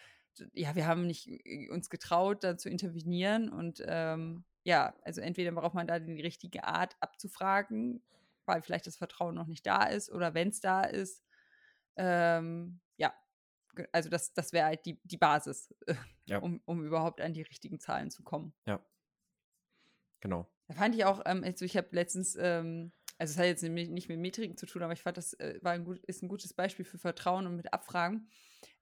[0.54, 5.52] ja, wir haben nicht äh, uns getraut, da zu intervenieren und ähm, ja, also entweder
[5.52, 8.02] braucht man da die richtige Art abzufragen,
[8.46, 11.24] weil vielleicht das Vertrauen noch nicht da ist oder wenn es da ist,
[11.96, 13.14] ähm, ja,
[13.92, 15.74] also das, das wäre halt die, die Basis,
[16.26, 16.40] ja.
[16.40, 18.54] um, um überhaupt an die richtigen Zahlen zu kommen.
[18.66, 18.84] Ja.
[20.22, 20.50] Genau.
[20.68, 24.10] Da fand ich auch, ähm, also ich habe letztens, ähm, also es hat jetzt nicht
[24.10, 26.54] mit Metriken zu tun, aber ich fand, das äh, war ein gut, ist ein gutes
[26.54, 28.30] Beispiel für Vertrauen und mit Abfragen.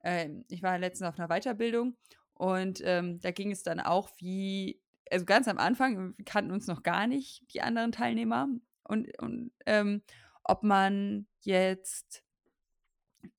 [0.02, 1.96] Ähm, ich war letztens auf einer Weiterbildung
[2.34, 4.80] und ähm, da ging es dann auch, wie
[5.12, 8.48] also ganz am Anfang, kannten uns noch gar nicht, die anderen Teilnehmer.
[8.84, 10.02] Und, und ähm,
[10.42, 12.24] ob man jetzt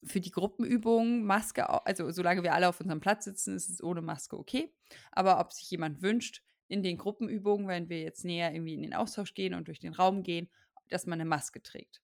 [0.03, 4.01] für die Gruppenübung Maske, also solange wir alle auf unserem Platz sitzen, ist es ohne
[4.01, 4.71] Maske okay.
[5.11, 8.93] Aber ob sich jemand wünscht, in den Gruppenübungen, wenn wir jetzt näher irgendwie in den
[8.93, 10.49] Austausch gehen und durch den Raum gehen,
[10.89, 12.01] dass man eine Maske trägt.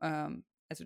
[0.00, 0.84] Ähm, also,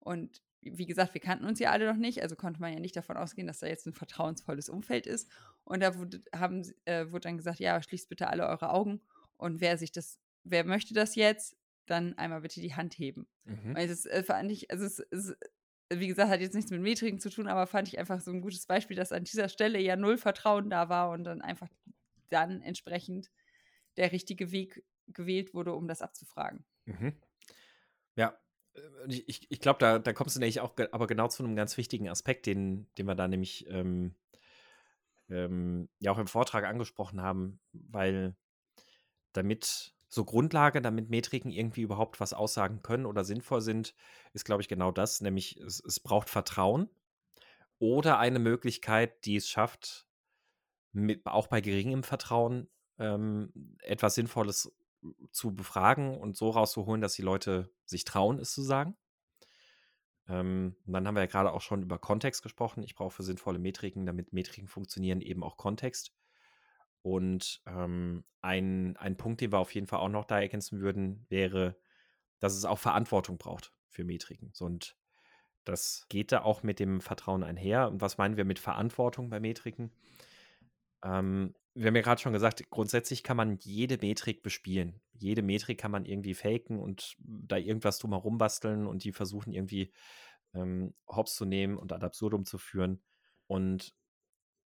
[0.00, 2.96] und wie gesagt, wir kannten uns ja alle noch nicht, also konnte man ja nicht
[2.96, 5.30] davon ausgehen, dass da jetzt ein vertrauensvolles Umfeld ist.
[5.64, 9.00] Und da wurde, haben, äh, wurde dann gesagt, ja, schließt bitte alle eure Augen
[9.36, 13.26] und wer sich das, wer möchte das jetzt, dann einmal bitte die Hand heben.
[13.44, 13.70] Mhm.
[13.70, 15.34] Und das äh, fand ich, also es, es,
[15.90, 18.42] wie gesagt, hat jetzt nichts mit Metriken zu tun, aber fand ich einfach so ein
[18.42, 21.68] gutes Beispiel, dass an dieser Stelle ja null Vertrauen da war und dann einfach
[22.28, 23.30] dann entsprechend
[23.96, 26.64] der richtige Weg gewählt wurde, um das abzufragen.
[26.84, 27.14] Mhm.
[29.06, 31.76] Äh, ich, ich glaube, da, da kommst du nämlich auch aber genau zu einem ganz
[31.76, 34.14] wichtigen Aspekt, den, den wir da nämlich ähm,
[35.30, 38.34] ähm, ja auch im Vortrag angesprochen haben, weil
[39.32, 43.94] damit so Grundlage, damit Metriken irgendwie überhaupt was aussagen können oder sinnvoll sind,
[44.32, 46.88] ist, glaube ich, genau das, nämlich es, es braucht Vertrauen
[47.78, 50.06] oder eine Möglichkeit, die es schafft,
[50.92, 54.72] mit, auch bei geringem Vertrauen ähm, etwas Sinnvolles
[55.30, 58.96] zu befragen und so rauszuholen, dass die Leute sich trauen, es zu sagen.
[60.28, 62.82] Ähm, dann haben wir ja gerade auch schon über Kontext gesprochen.
[62.82, 66.12] Ich brauche für sinnvolle Metriken, damit Metriken funktionieren, eben auch Kontext.
[67.02, 71.24] Und ähm, ein, ein Punkt, den wir auf jeden Fall auch noch da ergänzen würden,
[71.28, 71.76] wäre,
[72.40, 74.52] dass es auch Verantwortung braucht für Metriken.
[74.60, 74.96] Und
[75.64, 77.88] das geht da auch mit dem Vertrauen einher.
[77.88, 79.92] Und was meinen wir mit Verantwortung bei Metriken?
[81.02, 85.00] Ähm, wir haben ja gerade schon gesagt, grundsätzlich kann man jede Metrik bespielen.
[85.12, 89.92] Jede Metrik kann man irgendwie faken und da irgendwas drumherum basteln und die versuchen irgendwie
[90.54, 93.00] ähm, hops zu nehmen und ad absurdum zu führen.
[93.46, 93.94] Und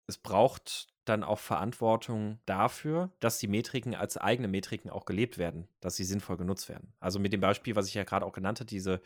[0.06, 5.68] es braucht dann auch Verantwortung dafür, dass die Metriken als eigene Metriken auch gelebt werden,
[5.80, 6.94] dass sie sinnvoll genutzt werden.
[6.98, 9.02] Also mit dem Beispiel, was ich ja gerade auch genannt habe, diese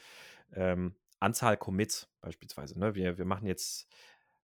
[0.53, 2.79] ähm, Anzahl Commits beispielsweise.
[2.79, 2.95] Ne?
[2.95, 3.88] Wir, wir machen jetzt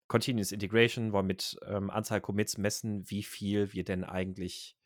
[0.07, 4.77] Continuous Integration, wollen mit ähm, Anzahl Commits messen, wie viel wir denn eigentlich,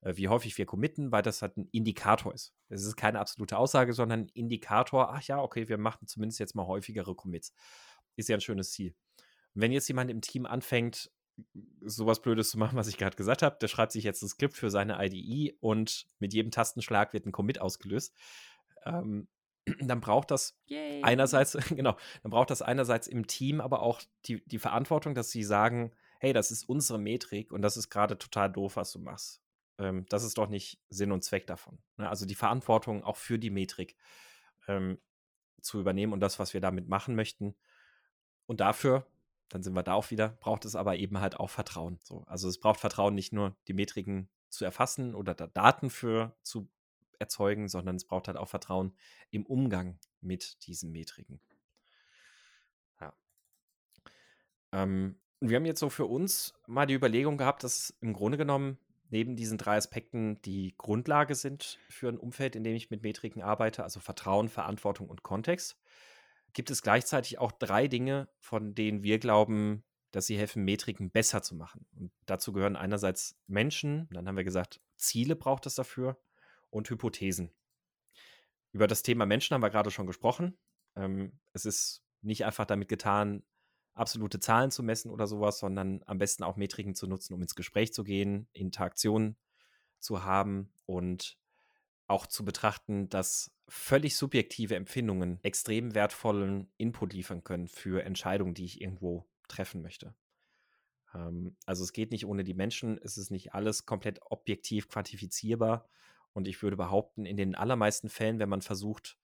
[0.00, 2.54] äh, wie häufig wir committen, weil das halt ein Indikator ist.
[2.68, 6.54] Es ist keine absolute Aussage, sondern ein Indikator, ach ja, okay, wir machen zumindest jetzt
[6.54, 7.52] mal häufigere Commits.
[8.16, 8.94] Ist ja ein schönes Ziel.
[9.54, 11.10] Und wenn jetzt jemand im Team anfängt,
[11.80, 14.56] sowas Blödes zu machen, was ich gerade gesagt habe, der schreibt sich jetzt ein Skript
[14.56, 18.14] für seine IDE und mit jedem Tastenschlag wird ein Commit ausgelöst,
[18.84, 19.28] ähm,
[19.80, 21.02] dann braucht das Yay.
[21.02, 25.42] einerseits, genau, dann braucht das einerseits im Team aber auch die, die Verantwortung, dass sie
[25.42, 29.42] sagen, hey, das ist unsere Metrik und das ist gerade total doof, was du machst.
[29.78, 31.78] Ähm, das ist doch nicht Sinn und Zweck davon.
[31.96, 32.08] Ne?
[32.08, 33.96] Also die Verantwortung auch für die Metrik
[34.68, 34.98] ähm,
[35.60, 37.54] zu übernehmen und das, was wir damit machen möchten.
[38.46, 39.06] Und dafür,
[39.48, 41.98] dann sind wir da auch wieder, braucht es aber eben halt auch Vertrauen.
[42.02, 46.36] So, also es braucht Vertrauen, nicht nur die Metriken zu erfassen oder da Daten für
[46.42, 46.68] zu
[47.18, 48.94] erzeugen, sondern es braucht halt auch Vertrauen
[49.30, 51.40] im Umgang mit diesen Metriken.
[53.00, 53.14] Ja.
[54.72, 58.78] Ähm, wir haben jetzt so für uns mal die Überlegung gehabt, dass im Grunde genommen
[59.10, 63.42] neben diesen drei Aspekten die Grundlage sind für ein Umfeld, in dem ich mit Metriken
[63.42, 65.76] arbeite, also Vertrauen, Verantwortung und Kontext,
[66.52, 71.42] gibt es gleichzeitig auch drei Dinge, von denen wir glauben, dass sie helfen, Metriken besser
[71.42, 71.86] zu machen.
[71.96, 76.16] Und dazu gehören einerseits Menschen, dann haben wir gesagt, Ziele braucht es dafür
[76.74, 77.50] und Hypothesen.
[78.72, 80.58] Über das Thema Menschen haben wir gerade schon gesprochen.
[80.96, 83.44] Ähm, es ist nicht einfach damit getan,
[83.94, 87.54] absolute Zahlen zu messen oder sowas, sondern am besten auch Metriken zu nutzen, um ins
[87.54, 89.36] Gespräch zu gehen, Interaktionen
[90.00, 91.38] zu haben und
[92.08, 98.64] auch zu betrachten, dass völlig subjektive Empfindungen extrem wertvollen Input liefern können für Entscheidungen, die
[98.64, 100.14] ich irgendwo treffen möchte.
[101.14, 105.88] Ähm, also es geht nicht ohne die Menschen, es ist nicht alles komplett objektiv quantifizierbar.
[106.34, 109.16] Und ich würde behaupten, in den allermeisten Fällen, wenn man versucht,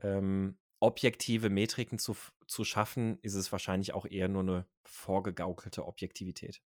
[0.00, 6.62] ähm, objektive Metriken zu, zu schaffen, ist es wahrscheinlich auch eher nur eine vorgegaukelte Objektivität.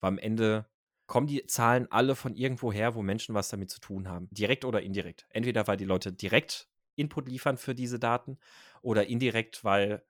[0.00, 0.66] Weil am Ende
[1.06, 4.28] kommen die Zahlen alle von irgendwo her, wo Menschen was damit zu tun haben.
[4.30, 5.26] Direkt oder indirekt.
[5.30, 8.38] Entweder weil die Leute direkt Input liefern für diese Daten
[8.80, 10.04] oder indirekt, weil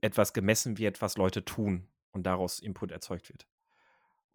[0.00, 3.46] etwas gemessen wird, was Leute tun und daraus Input erzeugt wird.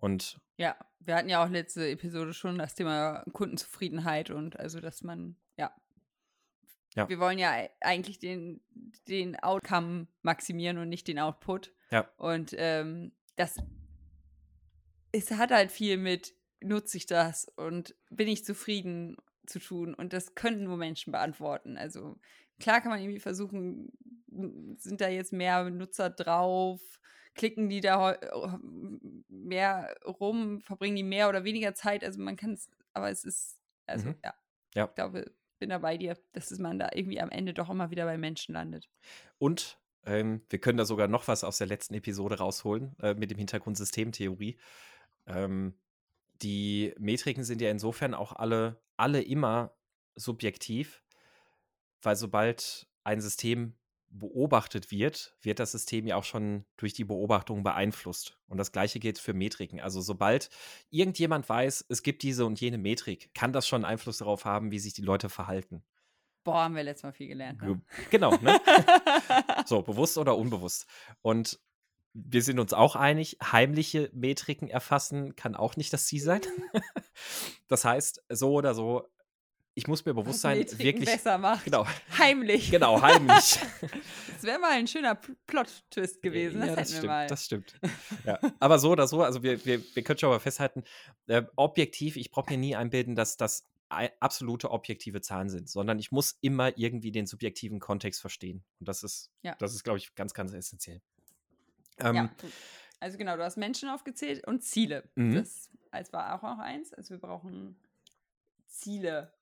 [0.02, 5.04] Und ja, wir hatten ja auch letzte Episode schon das Thema Kundenzufriedenheit und also, dass
[5.04, 5.74] man, ja.
[6.96, 7.08] ja.
[7.08, 8.62] Wir wollen ja eigentlich den,
[9.08, 11.72] den Outcome maximieren und nicht den Output.
[11.92, 12.10] Ja.
[12.18, 13.58] Und ähm, das
[15.12, 19.94] es hat halt viel mit, nutze ich das und bin ich zufrieden zu tun.
[19.94, 21.78] Und das können nur Menschen beantworten.
[21.78, 22.18] Also
[22.60, 23.92] klar kann man irgendwie versuchen,
[24.78, 26.82] sind da jetzt mehr Nutzer drauf,
[27.36, 28.18] klicken die da
[29.30, 32.04] mehr rum, verbringen die mehr oder weniger Zeit.
[32.04, 34.16] Also man kann es, aber es ist, also mhm.
[34.24, 34.34] ja,
[34.76, 37.92] ja, ich glaube, bin da bei dir, dass man da irgendwie am Ende doch immer
[37.92, 38.90] wieder bei Menschen landet.
[39.38, 43.32] Und ähm, wir können da sogar noch was aus der letzten Episode rausholen äh, mit
[43.32, 44.58] dem Hintergrund Systemtheorie.
[45.28, 45.76] Ähm,
[46.42, 49.76] die Metriken sind ja insofern auch alle, alle immer
[50.16, 51.04] subjektiv,
[52.02, 53.76] weil sobald ein System
[54.12, 58.38] beobachtet wird, wird das System ja auch schon durch die Beobachtung beeinflusst.
[58.48, 59.80] Und das gleiche gilt für Metriken.
[59.80, 60.50] Also sobald
[60.90, 64.80] irgendjemand weiß, es gibt diese und jene Metrik, kann das schon Einfluss darauf haben, wie
[64.80, 65.84] sich die Leute verhalten.
[66.44, 67.62] Boah, haben wir letztes Mal viel gelernt.
[67.62, 67.82] Ne?
[68.10, 68.60] Genau, ne?
[69.66, 70.88] so, bewusst oder unbewusst.
[71.22, 71.60] Und
[72.14, 76.42] wir sind uns auch einig, heimliche Metriken erfassen kann auch nicht das Ziel sein.
[77.68, 79.08] das heißt, so oder so,
[79.74, 81.66] ich muss mir bewusst sein, wirklich besser macht.
[81.66, 81.86] Genau.
[82.18, 82.72] Heimlich.
[82.72, 83.60] Genau, heimlich.
[84.34, 86.60] das wäre mal ein schöner Plot-Twist gewesen.
[86.60, 87.28] Das, ja, das stimmt, mal.
[87.28, 87.80] Das stimmt.
[88.26, 88.40] Ja.
[88.60, 90.84] Aber so oder so, also wir, wir, wir können schon mal festhalten,
[91.28, 93.66] äh, objektiv, ich brauche mir nie einbilden, dass das
[94.20, 98.64] absolute objektive Zahlen sind, sondern ich muss immer irgendwie den subjektiven Kontext verstehen.
[98.80, 99.56] Und das ist, ja.
[99.60, 101.02] das ist, glaube ich, ganz, ganz essentiell.
[101.98, 102.32] Ähm, ja,
[103.00, 105.10] Also genau, du hast Menschen aufgezählt und Ziele.
[105.16, 105.36] Mhm.
[105.36, 106.94] Das als war auch noch eins.
[106.94, 107.76] Also wir brauchen
[108.68, 109.34] Ziele,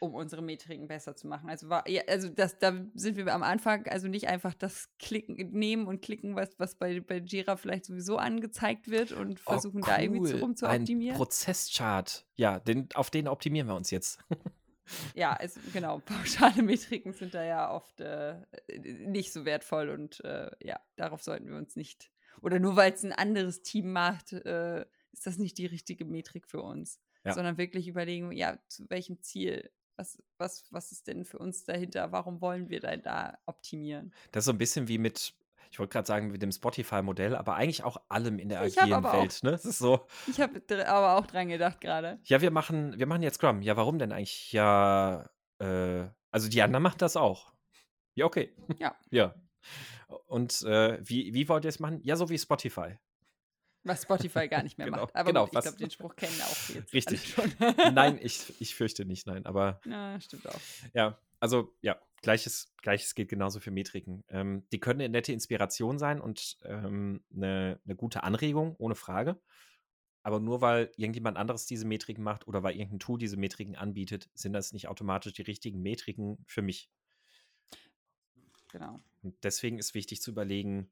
[0.00, 1.48] um unsere Metriken besser zu machen.
[1.48, 5.36] Also war, ja, also das, da sind wir am Anfang, also nicht einfach das Klicken
[5.52, 9.82] nehmen und klicken, was, was bei, bei Jira vielleicht sowieso angezeigt wird und oh, versuchen
[9.82, 9.94] oh, cool.
[9.94, 11.14] da irgendwie zu, rum zu optimieren.
[11.14, 12.26] Ein Prozesschart.
[12.34, 14.18] Ja, den, auf den optimieren wir uns jetzt.
[15.14, 18.36] ja, also genau, pauschale Metriken sind da ja oft äh,
[18.78, 22.10] nicht so wertvoll und äh, ja, darauf sollten wir uns nicht.
[22.42, 26.46] Oder nur weil es ein anderes Team macht, äh, ist das nicht die richtige Metrik
[26.46, 27.00] für uns.
[27.24, 27.32] Ja.
[27.32, 32.12] Sondern wirklich überlegen, ja, zu welchem Ziel was, was, was ist denn für uns dahinter?
[32.12, 34.12] Warum wollen wir denn da optimieren?
[34.32, 35.34] Das ist so ein bisschen wie mit
[35.70, 39.42] ich wollte gerade sagen, mit dem Spotify-Modell, aber eigentlich auch allem in der agilen Welt.
[39.42, 39.50] Ne?
[39.50, 40.06] Das ist so.
[40.26, 42.18] Ich habe aber auch dran gedacht gerade.
[42.24, 43.62] Ja, wir machen, wir machen jetzt Scrum.
[43.62, 44.52] Ja, warum denn eigentlich?
[44.52, 45.28] Ja,
[45.58, 47.52] äh, also die anderen machen das auch.
[48.14, 48.54] Ja, okay.
[48.78, 48.96] Ja.
[49.10, 49.34] ja.
[50.26, 52.00] Und äh, wie, wie wollt ihr es machen?
[52.02, 52.98] Ja, so wie Spotify.
[53.86, 55.14] Was Spotify gar nicht mehr genau, macht.
[55.14, 56.92] Aber genau, gut, ich glaube, den Spruch kennen auch jetzt.
[56.92, 57.34] Richtig.
[57.92, 59.46] nein, ich, ich fürchte nicht, nein.
[59.46, 59.80] Aber.
[59.84, 60.60] Ja, stimmt auch.
[60.92, 64.24] Ja, also ja, gleiches, gleiches gilt genauso für Metriken.
[64.28, 69.40] Ähm, die können eine nette Inspiration sein und ähm, eine, eine gute Anregung, ohne Frage.
[70.22, 74.28] Aber nur weil irgendjemand anderes diese Metriken macht oder weil irgendein Tool diese Metriken anbietet,
[74.34, 76.90] sind das nicht automatisch die richtigen Metriken für mich.
[78.72, 78.98] Genau.
[79.22, 80.90] Und deswegen ist wichtig zu überlegen,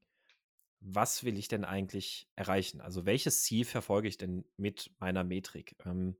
[0.79, 2.81] was will ich denn eigentlich erreichen?
[2.81, 5.75] Also welches Ziel verfolge ich denn mit meiner Metrik?
[5.85, 6.15] Ähm,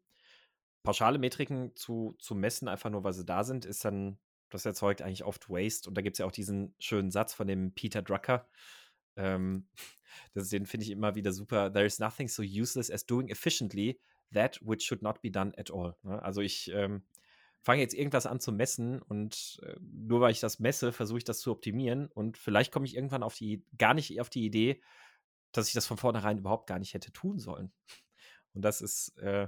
[0.84, 4.18] pauschale Metriken zu, zu messen, einfach nur weil sie da sind, ist dann,
[4.50, 5.89] das erzeugt eigentlich oft Waste.
[5.89, 8.48] Und da gibt es ja auch diesen schönen Satz von dem Peter Drucker.
[9.18, 9.68] Ähm,
[10.34, 11.72] das, den finde ich immer wieder super.
[11.72, 14.00] There is nothing so useless as doing efficiently
[14.34, 15.96] that which should not be done at all.
[16.04, 16.22] Ne?
[16.22, 17.04] Also ich ähm,
[17.65, 21.23] fange jetzt irgendwas an zu messen und äh, nur weil ich das messe, versuche ich
[21.23, 24.84] das zu optimieren und vielleicht komme ich irgendwann auf die, gar nicht auf die Idee,
[25.51, 27.73] dass ich das von vornherein überhaupt gar nicht hätte tun sollen.
[28.54, 29.47] Und das ist, äh,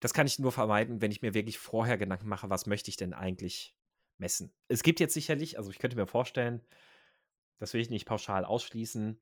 [0.00, 2.96] das kann ich nur vermeiden, wenn ich mir wirklich vorher Gedanken mache, was möchte ich
[2.96, 3.76] denn eigentlich
[4.16, 4.54] messen.
[4.68, 6.62] Es gibt jetzt sicherlich, also ich könnte mir vorstellen,
[7.58, 9.20] das will ich nicht pauschal ausschließen.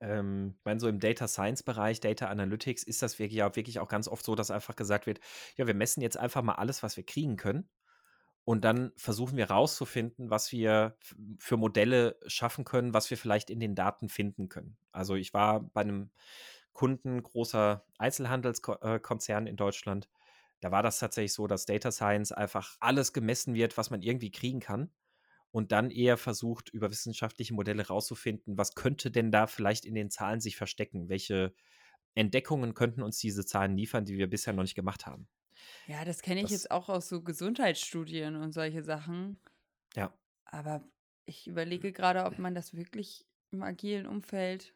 [0.00, 3.78] Ähm, ich meine, so im Data Science Bereich, Data Analytics ist das wirklich, ja wirklich
[3.78, 5.20] auch ganz oft so, dass einfach gesagt wird,
[5.56, 7.68] ja, wir messen jetzt einfach mal alles, was wir kriegen können.
[8.44, 10.96] Und dann versuchen wir rauszufinden, was wir
[11.38, 14.76] für Modelle schaffen können, was wir vielleicht in den Daten finden können.
[14.92, 16.10] Also ich war bei einem
[16.72, 20.08] Kunden, großer Einzelhandelskonzern in Deutschland.
[20.60, 24.30] Da war das tatsächlich so, dass Data Science einfach alles gemessen wird, was man irgendwie
[24.30, 24.90] kriegen kann.
[25.52, 30.10] Und dann eher versucht, über wissenschaftliche Modelle rauszufinden, was könnte denn da vielleicht in den
[30.10, 31.08] Zahlen sich verstecken?
[31.08, 31.54] Welche
[32.14, 35.28] Entdeckungen könnten uns diese Zahlen liefern, die wir bisher noch nicht gemacht haben?
[35.86, 39.38] Ja, das kenne ich Das, jetzt auch aus so Gesundheitsstudien und solche Sachen.
[39.96, 40.12] ja.
[40.44, 40.84] Aber
[41.26, 44.74] ich überlege gerade, ob man das wirklich im agilen Umfeld,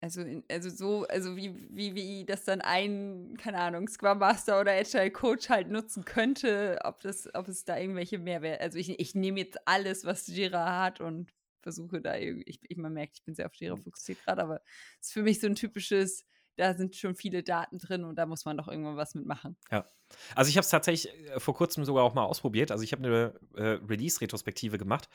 [0.00, 4.60] also, in, also so, also wie, wie, wie das dann ein, keine Ahnung, Scrum Master
[4.60, 8.98] oder Agile Coach halt nutzen könnte, ob das, ob es da irgendwelche Mehrwert, also ich,
[8.98, 11.32] ich nehme jetzt alles, was Jira hat und
[11.62, 14.62] versuche da irgendwie, ich, ich man merkt, ich bin sehr auf Jira fokussiert gerade, aber
[15.00, 16.24] es ist für mich so ein typisches,
[16.56, 19.56] da sind schon viele Daten drin und da muss man doch irgendwann was mitmachen.
[19.70, 19.86] Ja.
[20.34, 22.70] Also ich habe es tatsächlich äh, vor kurzem sogar auch mal ausprobiert.
[22.70, 25.08] Also ich habe eine äh, Release-Retrospektive gemacht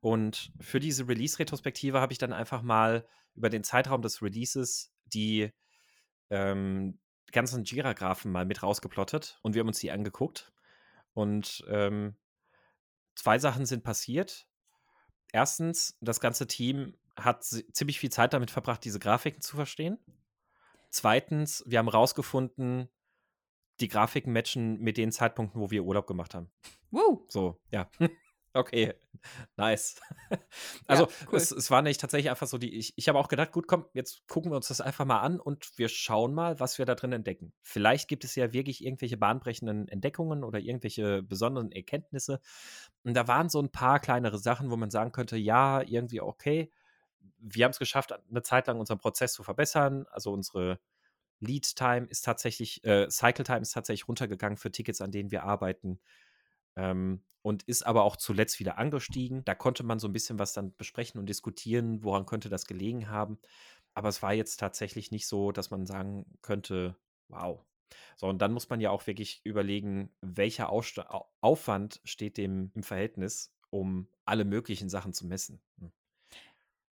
[0.00, 5.50] und für diese Release-Retrospektive habe ich dann einfach mal über den Zeitraum des Releases die
[6.30, 6.98] ähm,
[7.32, 10.52] ganzen Jira-Graphen mal mit rausgeplottet und wir haben uns die angeguckt.
[11.12, 12.16] Und ähm,
[13.14, 14.46] zwei Sachen sind passiert.
[15.32, 19.98] Erstens, das ganze Team hat ziemlich viel Zeit damit verbracht, diese Grafiken zu verstehen.
[20.90, 22.88] Zweitens, wir haben rausgefunden,
[23.80, 26.50] die Grafiken matchen mit den Zeitpunkten, wo wir Urlaub gemacht haben.
[26.90, 27.90] Wow, So, ja.
[28.52, 28.94] Okay,
[29.56, 30.00] nice.
[30.86, 31.36] Also, ja, cool.
[31.36, 33.86] es, es war nicht tatsächlich einfach so, die, ich, ich habe auch gedacht, gut, komm,
[33.94, 36.96] jetzt gucken wir uns das einfach mal an und wir schauen mal, was wir da
[36.96, 37.52] drin entdecken.
[37.62, 42.40] Vielleicht gibt es ja wirklich irgendwelche bahnbrechenden Entdeckungen oder irgendwelche besonderen Erkenntnisse.
[43.04, 46.72] Und da waren so ein paar kleinere Sachen, wo man sagen könnte, ja, irgendwie okay.
[47.38, 50.06] Wir haben es geschafft, eine Zeit lang unseren Prozess zu verbessern.
[50.10, 50.80] Also unsere
[51.40, 55.44] Lead Time ist tatsächlich, äh, Cycle Time ist tatsächlich runtergegangen für Tickets, an denen wir
[55.44, 56.00] arbeiten.
[56.76, 59.44] Ähm, und ist aber auch zuletzt wieder angestiegen.
[59.44, 63.08] Da konnte man so ein bisschen was dann besprechen und diskutieren, woran könnte das gelegen
[63.08, 63.38] haben.
[63.94, 66.96] Aber es war jetzt tatsächlich nicht so, dass man sagen könnte,
[67.28, 67.64] wow.
[68.16, 72.70] So, und dann muss man ja auch wirklich überlegen, welcher Aussta Au- Aufwand steht dem
[72.74, 75.60] im Verhältnis, um alle möglichen Sachen zu messen.
[75.78, 75.92] Hm.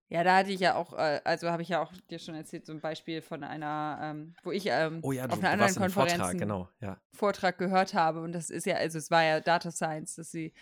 [0.09, 2.65] Ja, da hatte ich ja auch, äh, also habe ich ja auch dir schon erzählt,
[2.65, 5.63] so ein Beispiel von einer, ähm, wo ich ähm, Oh ja, auf du, einer du
[5.63, 7.01] anderen Konferenz Vortrag, genau, ja.
[7.13, 8.21] Vortrag gehört habe.
[8.21, 10.53] Und das ist ja, also es war ja Data Science, dass sie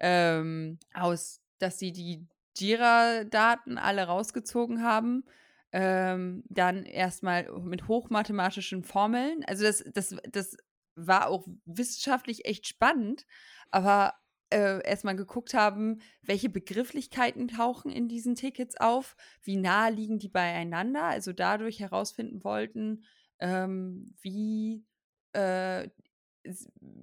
[0.00, 5.24] ähm, aus, dass sie die Jira-Daten alle rausgezogen haben.
[5.72, 9.44] Ähm, dann erstmal mit hochmathematischen Formeln.
[9.46, 10.56] Also das, das, das
[10.94, 13.26] war auch wissenschaftlich echt spannend,
[13.70, 14.14] aber
[14.50, 20.28] äh, erstmal geguckt haben, welche Begrifflichkeiten tauchen in diesen Tickets auf, wie nah liegen die
[20.28, 23.04] beieinander, also dadurch herausfinden wollten,
[23.40, 24.84] ähm, wie
[25.32, 25.88] äh,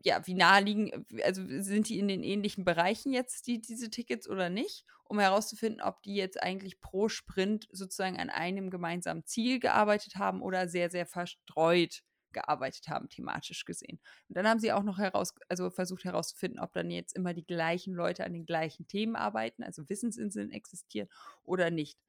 [0.03, 4.29] ja, wie nah liegen, also sind die in den ähnlichen Bereichen jetzt, die, diese Tickets
[4.29, 9.59] oder nicht, um herauszufinden, ob die jetzt eigentlich pro Sprint sozusagen an einem gemeinsamen Ziel
[9.59, 12.03] gearbeitet haben oder sehr, sehr verstreut
[12.33, 13.99] gearbeitet haben, thematisch gesehen.
[14.27, 17.45] Und dann haben sie auch noch heraus, also versucht herauszufinden, ob dann jetzt immer die
[17.45, 21.07] gleichen Leute an den gleichen Themen arbeiten, also Wissensinseln existieren
[21.43, 21.99] oder nicht.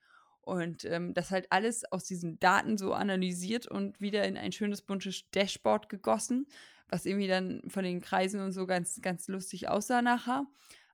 [0.40, 4.82] Und ähm, das halt alles aus diesen Daten so analysiert und wieder in ein schönes
[4.82, 6.46] buntes Dashboard gegossen,
[6.88, 10.46] was irgendwie dann von den Kreisen und so ganz, ganz lustig aussah nachher.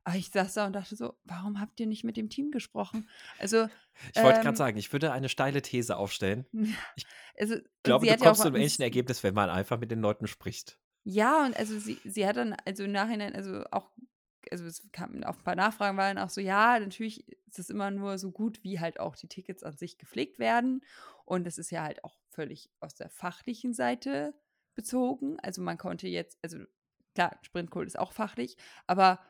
[0.04, 3.08] Aber ich saß da und dachte so, warum habt ihr nicht mit dem Team gesprochen?
[3.38, 3.68] Also,
[4.14, 6.46] Ich wollte gerade ähm, sagen, ich würde eine steile These aufstellen.
[6.96, 7.06] Ich
[7.38, 10.78] also glaube, du kommst zum mal- ähnlichen Ergebnis, wenn man einfach mit den Leuten spricht.
[11.04, 13.90] Ja, und also sie, sie hat dann, also im Nachhinein, also auch,
[14.50, 17.90] also es kam auf ein paar Nachfragen waren auch so, ja, natürlich ist es immer
[17.90, 20.82] nur so gut, wie halt auch die Tickets an sich gepflegt werden.
[21.24, 24.34] Und das ist ja halt auch völlig aus der fachlichen Seite
[24.74, 25.38] bezogen.
[25.40, 26.59] Also man konnte jetzt, also
[27.14, 29.20] klar, Sprintcode ist auch fachlich, aber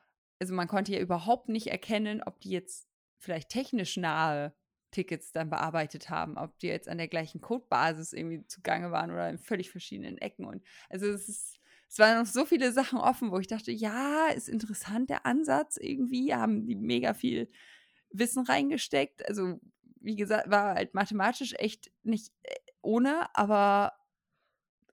[0.40, 2.88] also man konnte ja überhaupt nicht erkennen, ob die jetzt
[3.18, 4.54] vielleicht technisch nahe
[4.90, 9.28] Tickets dann bearbeitet haben, ob die jetzt an der gleichen Codebasis irgendwie zugange waren oder
[9.28, 10.46] in völlig verschiedenen Ecken.
[10.46, 14.28] Und also es ist, es waren noch so viele Sachen offen, wo ich dachte, ja,
[14.28, 17.50] ist interessant der Ansatz irgendwie, haben die mega viel
[18.10, 19.28] Wissen reingesteckt.
[19.28, 19.60] Also,
[20.00, 23.92] wie gesagt, war halt mathematisch echt nicht äh, ohne, aber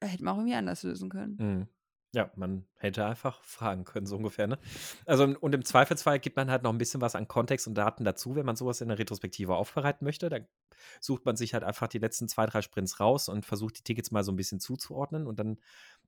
[0.01, 1.37] hätte man auch irgendwie anders lösen können.
[1.39, 1.67] Mhm.
[2.13, 4.47] Ja, man hätte einfach fragen können, so ungefähr.
[4.47, 4.57] Ne?
[5.05, 8.05] Also, und im Zweifelsfall gibt man halt noch ein bisschen was an Kontext und Daten
[8.05, 10.29] dazu, wenn man sowas in der Retrospektive aufbereiten möchte.
[10.29, 10.47] Dann
[11.01, 14.11] sucht man sich halt einfach die letzten zwei, drei Sprints raus und versucht die Tickets
[14.11, 15.27] mal so ein bisschen zuzuordnen.
[15.27, 15.59] Und dann,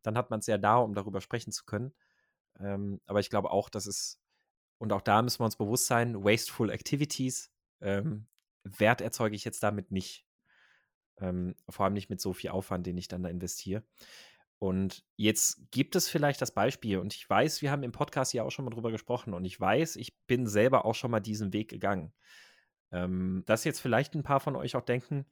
[0.02, 1.94] dann hat man es ja da, um darüber sprechen zu können.
[2.60, 4.22] Ähm, aber ich glaube auch, dass es
[4.80, 8.28] und auch da müssen wir uns bewusst sein, wasteful activities, ähm,
[8.64, 10.26] Wert erzeuge ich jetzt damit nicht.
[11.18, 13.84] Ähm, vor allem nicht mit so viel Aufwand, den ich dann da investiere.
[14.60, 18.44] Und jetzt gibt es vielleicht das Beispiel, und ich weiß, wir haben im Podcast ja
[18.44, 21.54] auch schon mal drüber gesprochen, und ich weiß, ich bin selber auch schon mal diesen
[21.54, 22.14] Weg gegangen.
[22.92, 25.26] Ähm, dass jetzt vielleicht ein paar von euch auch denken,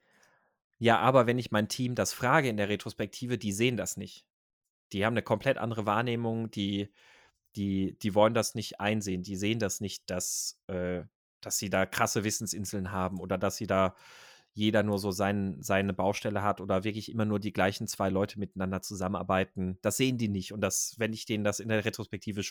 [0.80, 4.25] ja, aber wenn ich mein Team das frage in der Retrospektive, die sehen das nicht.
[4.93, 6.93] Die haben eine komplett andere Wahrnehmung, die,
[7.55, 11.03] die, die wollen das nicht einsehen, die sehen das nicht, dass, äh,
[11.41, 13.95] dass sie da krasse Wissensinseln haben oder dass sie da
[14.58, 18.39] jeder nur so sein, seine Baustelle hat oder wirklich immer nur die gleichen zwei Leute
[18.39, 19.78] miteinander zusammenarbeiten.
[19.84, 20.51] Das sehen die nicht.
[20.51, 22.41] Und das, wenn ich denen das in der Retrospektive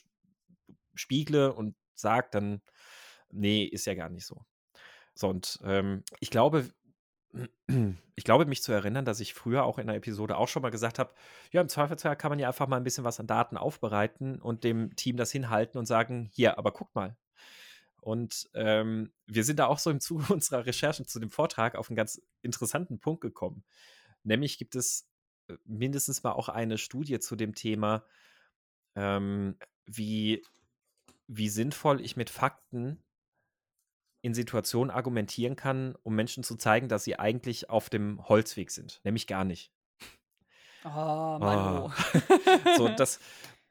[0.95, 2.63] spiegle und sage, dann,
[3.33, 4.45] nee, ist ja gar nicht so.
[5.15, 6.71] So, und ähm, ich glaube,
[8.15, 10.71] ich glaube, mich zu erinnern, dass ich früher auch in einer Episode auch schon mal
[10.71, 11.13] gesagt habe,
[11.51, 14.63] ja, im Zweifelsfall kann man ja einfach mal ein bisschen was an Daten aufbereiten und
[14.63, 17.17] dem Team das hinhalten und sagen, hier, aber guck mal.
[18.07, 21.91] Und ähm, wir sind da auch so im Zuge unserer Recherchen zu dem Vortrag auf
[21.91, 23.65] einen ganz interessanten Punkt gekommen.
[24.23, 25.09] Nämlich gibt es
[25.49, 28.05] äh, mindestens mal auch eine Studie zu dem Thema,
[28.95, 30.45] ähm, wie,
[31.27, 33.03] wie sinnvoll ich mit Fakten
[34.23, 39.01] in Situationen argumentieren kann, um Menschen zu zeigen, dass sie eigentlich auf dem Holzweg sind.
[39.03, 39.73] Nämlich gar nicht.
[40.85, 41.83] Oh, Mann.
[41.83, 41.93] Oh.
[42.77, 43.19] so, das.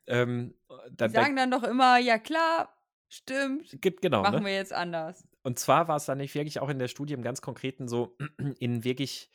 [0.07, 0.55] Ähm,
[0.91, 2.74] dann, Die sagen dann doch immer, ja klar,
[3.15, 3.81] stimmt.
[3.81, 4.21] Gibt, genau.
[4.21, 4.45] Machen ne?
[4.45, 5.27] wir jetzt anders.
[5.43, 8.17] Und zwar war es dann nicht wirklich auch in der Studie im ganz Konkreten so,
[8.59, 9.29] in wirklich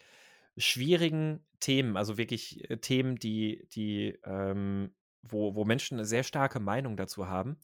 [0.57, 6.61] schwierigen Themen, also wirklich äh, Themen, die, die, ähm, wo, wo Menschen eine sehr starke
[6.61, 7.59] Meinung dazu haben.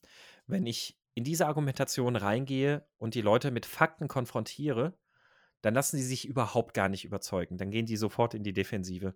[0.46, 4.94] Wenn ich in diese Argumentation reingehe und die Leute mit Fakten konfrontiere,
[5.62, 7.56] dann lassen sie sich überhaupt gar nicht überzeugen.
[7.58, 9.14] Dann gehen die sofort in die Defensive.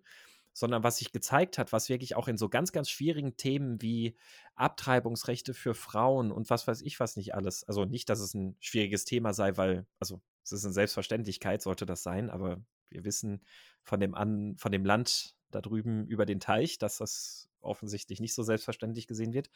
[0.53, 4.17] Sondern was sich gezeigt hat, was wirklich auch in so ganz, ganz schwierigen Themen wie
[4.55, 7.63] Abtreibungsrechte für Frauen und was weiß ich was nicht alles.
[7.63, 11.85] Also nicht, dass es ein schwieriges Thema sei, weil, also es ist eine Selbstverständlichkeit, sollte
[11.85, 13.43] das sein, aber wir wissen
[13.83, 18.33] von dem, An von dem Land da drüben über den Teich, dass das offensichtlich nicht
[18.33, 19.49] so selbstverständlich gesehen wird.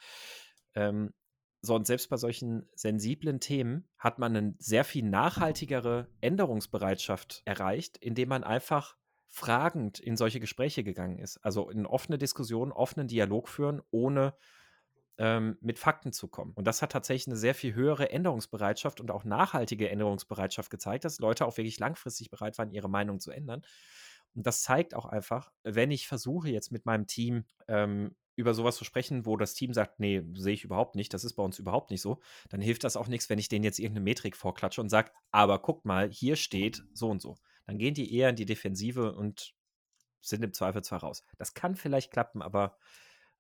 [0.76, 1.14] Ähm,
[1.62, 7.98] so, und selbst bei solchen sensiblen Themen hat man eine sehr viel nachhaltigere Änderungsbereitschaft erreicht,
[7.98, 8.96] indem man einfach
[9.36, 11.44] fragend in solche Gespräche gegangen ist.
[11.44, 14.34] Also in offene Diskussionen, offenen Dialog führen, ohne
[15.18, 16.54] ähm, mit Fakten zu kommen.
[16.56, 21.20] Und das hat tatsächlich eine sehr viel höhere Änderungsbereitschaft und auch nachhaltige Änderungsbereitschaft gezeigt, dass
[21.20, 23.62] Leute auch wirklich langfristig bereit waren, ihre Meinung zu ändern.
[24.36, 28.78] Und das zeigt auch einfach, wenn ich versuche jetzt mit meinem Team ähm, über sowas
[28.78, 31.60] zu sprechen, wo das Team sagt, nee, sehe ich überhaupt nicht, das ist bei uns
[31.60, 34.80] überhaupt nicht so, dann hilft das auch nichts, wenn ich denen jetzt irgendeine Metrik vorklatsche
[34.80, 37.36] und sage, aber guck mal, hier steht so und so.
[37.66, 39.54] Dann gehen die eher in die Defensive und
[40.22, 41.24] sind im Zweifel zwar raus.
[41.38, 42.78] Das kann vielleicht klappen, aber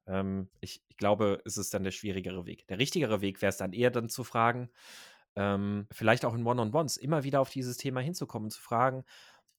[0.07, 2.67] ähm, ich, ich, glaube, es ist dann der schwierigere Weg.
[2.67, 4.69] Der richtigere Weg wäre es dann eher dann zu fragen,
[5.35, 9.03] ähm, vielleicht auch in One-on-Ones, immer wieder auf dieses Thema hinzukommen, zu fragen,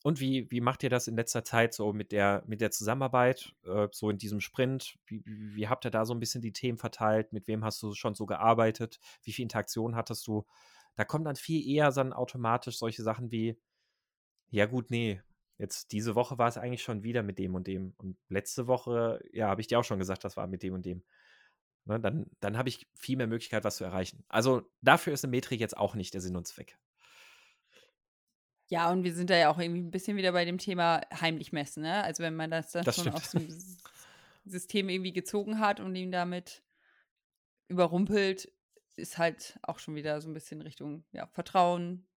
[0.07, 3.57] und wie, wie macht ihr das in letzter Zeit so mit der, mit der Zusammenarbeit,
[3.65, 4.99] äh, so in diesem Sprint?
[5.05, 7.33] Wie, wie, habt ihr da so ein bisschen die Themen verteilt?
[7.33, 9.01] Mit wem hast du schon so gearbeitet?
[9.25, 10.47] Wie viel Interaktion hattest du?
[10.95, 13.59] Da kommen dann viel eher dann automatisch solche Sachen wie,
[14.51, 15.21] ja gut, nee,
[15.59, 17.95] jetzt diese Woche war es eigentlich schon wieder mit dem und dem.
[17.97, 20.85] Und letzte Woche, ja, habe ich dir auch schon gesagt, das war mit dem und
[20.85, 21.03] dem.
[21.85, 24.25] Ne, dann dann habe ich viel mehr Möglichkeit, was zu erreichen.
[24.29, 26.79] Also dafür ist eine Metrik jetzt auch nicht der Sinn und Zweck.
[28.69, 31.53] Ja, und wir sind da ja auch irgendwie ein bisschen wieder bei dem Thema heimlich
[31.53, 32.03] messen, ne?
[32.03, 33.47] Also wenn man das dann das schon aus dem
[34.45, 36.65] System irgendwie gezogen hat und ihn damit
[37.69, 38.53] überrumpelt,
[38.97, 42.09] ist halt auch schon wieder so ein bisschen Richtung ja, Vertrauen.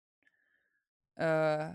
[1.16, 1.74] Äh,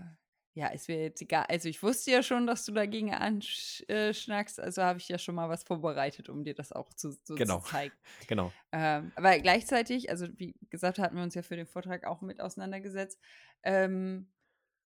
[0.55, 1.45] ja, ist mir jetzt egal.
[1.49, 5.49] Also ich wusste ja schon, dass du dagegen anschnackst, also habe ich ja schon mal
[5.49, 7.59] was vorbereitet, um dir das auch zu, so genau.
[7.59, 7.93] zu zeigen.
[8.27, 8.53] Genau.
[8.71, 12.39] Ähm, aber gleichzeitig, also wie gesagt, hatten wir uns ja für den Vortrag auch mit
[12.39, 13.19] auseinandergesetzt.
[13.63, 14.31] Ähm,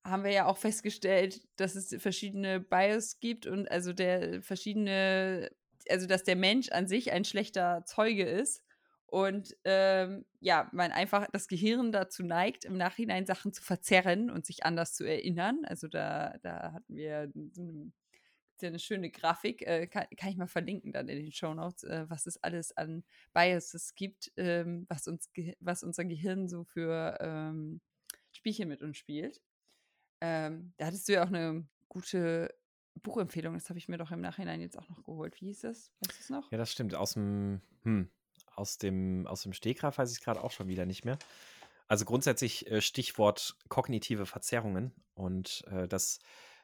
[0.04, 5.52] haben wir ja auch festgestellt, dass es verschiedene Bias gibt und also der verschiedene,
[5.88, 8.64] also dass der Mensch an sich ein schlechter Zeuge ist
[9.10, 14.46] und ähm, ja, man einfach das Gehirn dazu neigt, im Nachhinein Sachen zu verzerren und
[14.46, 15.62] sich anders zu erinnern.
[15.66, 17.92] Also da, da hatten wir eine,
[18.62, 22.06] eine schöne Grafik, äh, kann, kann, ich mal verlinken dann in den Show Notes, äh,
[22.08, 23.04] was es alles an
[23.34, 27.82] Biases gibt, ähm, was, uns, was unser Gehirn so für ähm,
[28.32, 29.42] Spielchen mit uns spielt.
[30.22, 32.54] Ähm, da hattest du ja auch eine gute
[33.02, 33.56] Buchempfehlung.
[33.56, 35.40] Das habe ich mir doch im Nachhinein jetzt auch noch geholt.
[35.42, 35.92] Wie hieß das?
[36.02, 36.52] Weißt du es noch?
[36.52, 36.94] Ja, das stimmt.
[36.94, 38.10] Aus dem, hm,
[38.56, 41.18] aus dem, aus dem Stegreif weiß ich gerade auch schon wieder nicht mehr.
[41.88, 44.94] Also grundsätzlich äh, Stichwort kognitive Verzerrungen.
[45.16, 46.20] Und äh, das,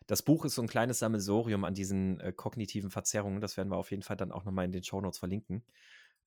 [0.05, 3.41] das Buch ist so ein kleines Sammelsorium an diesen äh, kognitiven Verzerrungen.
[3.41, 5.63] Das werden wir auf jeden Fall dann auch nochmal in den Shownotes verlinken.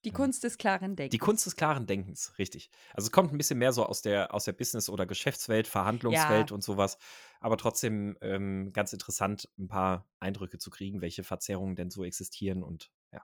[0.04, 1.10] Die Kunst des klaren Denkens.
[1.10, 2.70] Die Kunst des klaren Denkens, richtig.
[2.94, 6.50] Also es kommt ein bisschen mehr so aus der, aus der Business- oder Geschäftswelt, Verhandlungswelt
[6.50, 6.54] ja.
[6.54, 6.98] und sowas.
[7.40, 12.62] Aber trotzdem ähm, ganz interessant, ein paar Eindrücke zu kriegen, welche Verzerrungen denn so existieren
[12.62, 13.22] und ja.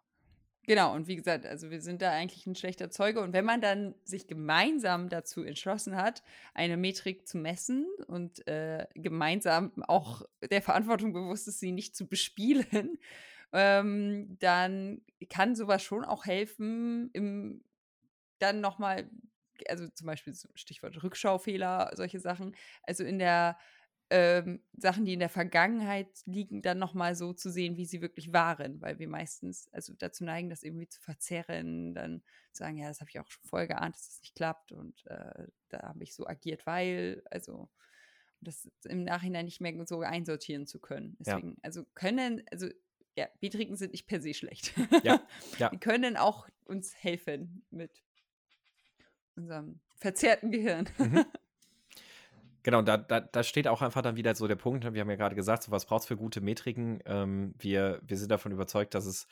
[0.66, 3.20] Genau, und wie gesagt, also wir sind da eigentlich ein schlechter Zeuge.
[3.20, 6.22] Und wenn man dann sich gemeinsam dazu entschlossen hat,
[6.54, 12.06] eine Metrik zu messen und äh, gemeinsam auch der Verantwortung bewusst ist, sie nicht zu
[12.06, 12.98] bespielen,
[13.52, 17.62] ähm, dann kann sowas schon auch helfen, im,
[18.38, 19.10] dann nochmal,
[19.68, 23.58] also zum Beispiel Stichwort Rückschaufehler, solche Sachen, also in der
[24.11, 28.32] ähm, Sachen, die in der Vergangenheit liegen, dann nochmal so zu sehen, wie sie wirklich
[28.32, 33.00] waren, weil wir meistens also dazu neigen, das irgendwie zu verzerren, dann sagen, ja, das
[33.00, 36.14] habe ich auch schon vorher geahnt, dass das nicht klappt und äh, da habe ich
[36.14, 37.68] so agiert, weil, also
[38.40, 41.16] das im Nachhinein nicht mehr so einsortieren zu können.
[41.18, 41.57] Deswegen, ja.
[41.62, 42.68] also können, also
[43.16, 44.74] ja, Betriken sind nicht per se schlecht.
[45.02, 45.26] Ja,
[45.59, 45.70] ja.
[45.70, 48.02] Die können auch uns helfen mit
[49.36, 50.88] unserem verzerrten Gehirn.
[50.98, 51.24] Mhm.
[52.64, 55.16] Genau, da, da, da steht auch einfach dann wieder so der Punkt, wir haben ja
[55.16, 56.98] gerade gesagt, so was braucht es für gute Metriken.
[57.04, 59.26] Ähm, wir, wir sind davon überzeugt, dass es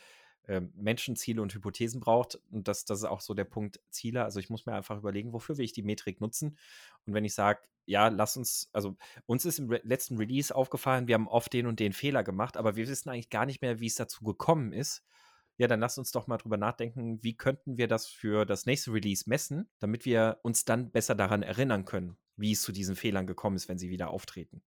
[0.49, 2.39] ähm, Menschenziele und Hypothesen braucht.
[2.51, 4.25] Und das, das ist auch so der Punkt Ziele.
[4.25, 6.59] Also ich muss mir einfach überlegen, wofür will ich die Metrik nutzen.
[7.07, 11.09] Und wenn ich sage, ja, lass uns, also uns ist im Re letzten Release aufgefallen,
[11.09, 13.81] wir haben oft den und den Fehler gemacht, aber wir wissen eigentlich gar nicht mehr,
[13.81, 15.03] wie es dazu gekommen ist.
[15.57, 18.93] Ja, dann lass uns doch mal drüber nachdenken, wie könnten wir das für das nächste
[18.93, 23.27] Release messen, damit wir uns dann besser daran erinnern können, wie es zu diesen Fehlern
[23.27, 24.63] gekommen ist, wenn sie wieder auftreten.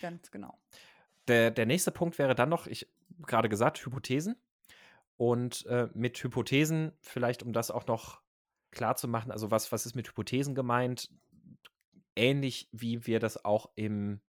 [0.00, 0.58] Ganz genau.
[1.28, 2.88] Der, der nächste Punkt wäre dann noch, ich
[3.26, 4.36] gerade gesagt, Hypothesen.
[5.16, 8.22] Und äh, mit Hypothesen, vielleicht um das auch noch
[8.70, 11.10] klar zu machen, also was, was ist mit Hypothesen gemeint?
[12.16, 14.20] Ähnlich wie wir das auch im,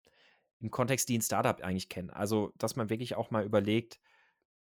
[0.59, 2.09] im Kontext Dean Startup eigentlich kennen.
[2.09, 3.99] Also, dass man wirklich auch mal überlegt,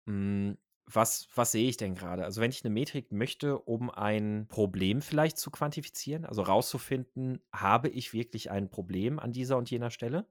[0.05, 0.59] mh, hm,
[0.91, 2.25] was, was sehe ich denn gerade?
[2.25, 7.89] Also, wenn ich eine Metrik möchte, um ein Problem vielleicht zu quantifizieren, also rauszufinden, habe
[7.89, 10.27] ich wirklich ein Problem an dieser und jener Stelle?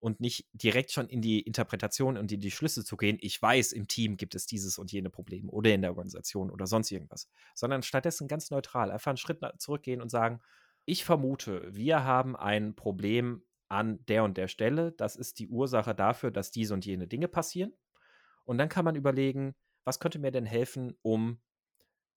[0.00, 3.72] und nicht direkt schon in die Interpretation und in die Schlüsse zu gehen, ich weiß,
[3.72, 7.28] im Team gibt es dieses und jene Problem oder in der Organisation oder sonst irgendwas,
[7.54, 10.40] sondern stattdessen ganz neutral einfach einen Schritt zurückgehen und sagen,
[10.84, 15.94] ich vermute, wir haben ein Problem an der und der Stelle, das ist die Ursache
[15.94, 17.74] dafür, dass diese und jene Dinge passieren.
[18.44, 19.54] Und dann kann man überlegen,
[19.88, 21.40] was könnte mir denn helfen, um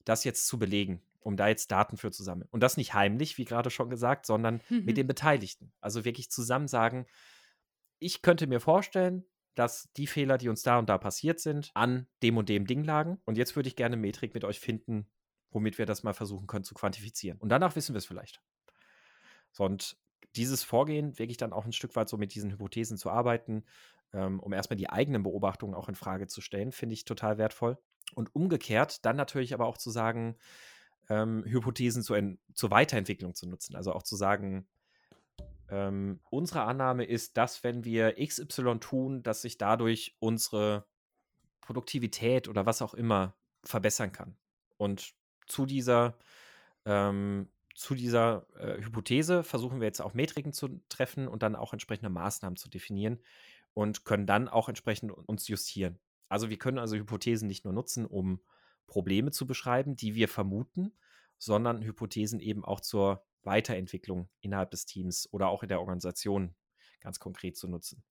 [0.03, 2.49] das jetzt zu belegen, um da jetzt Daten für zu sammeln.
[2.51, 4.83] Und das nicht heimlich, wie gerade schon gesagt, sondern mhm.
[4.83, 5.71] mit den Beteiligten.
[5.79, 7.05] Also wirklich zusammen sagen,
[7.99, 9.23] ich könnte mir vorstellen,
[9.55, 12.83] dass die Fehler, die uns da und da passiert sind, an dem und dem Ding
[12.83, 13.21] lagen.
[13.23, 15.09] Und jetzt würde ich gerne Metrik mit euch finden,
[15.49, 17.39] womit wir das mal versuchen können zu quantifizieren.
[17.39, 18.41] Und danach wissen wir es vielleicht.
[19.53, 19.97] So, und
[20.35, 23.63] dieses Vorgehen, wirklich dann auch ein Stück weit so mit diesen Hypothesen zu arbeiten,
[24.13, 27.77] ähm, um erstmal die eigenen Beobachtungen auch in Frage zu stellen, finde ich total wertvoll.
[28.13, 30.37] Und umgekehrt dann natürlich aber auch zu sagen,
[31.09, 32.15] ähm, Hypothesen zu
[32.53, 33.75] zur Weiterentwicklung zu nutzen.
[33.75, 34.67] Also auch zu sagen,
[35.69, 40.85] ähm, unsere Annahme ist, dass wenn wir XY tun, dass sich dadurch unsere
[41.61, 44.35] Produktivität oder was auch immer verbessern kann.
[44.77, 45.13] Und
[45.47, 46.17] zu dieser,
[46.85, 51.71] ähm, zu dieser äh, Hypothese versuchen wir jetzt auch Metriken zu treffen und dann auch
[51.71, 53.19] entsprechende Maßnahmen zu definieren
[53.73, 55.99] und können dann auch entsprechend uns justieren.
[56.29, 58.41] Also wir können also Hypothesen nicht nur nutzen, um
[58.87, 60.93] Probleme zu beschreiben, die wir vermuten,
[61.37, 66.55] sondern Hypothesen eben auch zur Weiterentwicklung innerhalb des Teams oder auch in der Organisation
[66.99, 68.03] ganz konkret zu nutzen.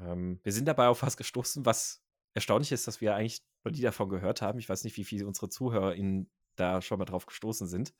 [0.00, 2.02] Ähm, wir sind dabei auf was gestoßen, was
[2.34, 4.58] erstaunlich ist, dass wir eigentlich noch nie davon gehört haben.
[4.58, 7.94] Ich weiß nicht, wie viele unsere ZuhörerInnen da schon mal drauf gestoßen sind.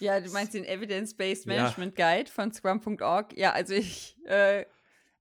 [0.00, 2.16] Ja, du meinst den Evidence-Based Management ja.
[2.16, 3.36] Guide von Scrum.org.
[3.36, 4.64] Ja, also ich äh,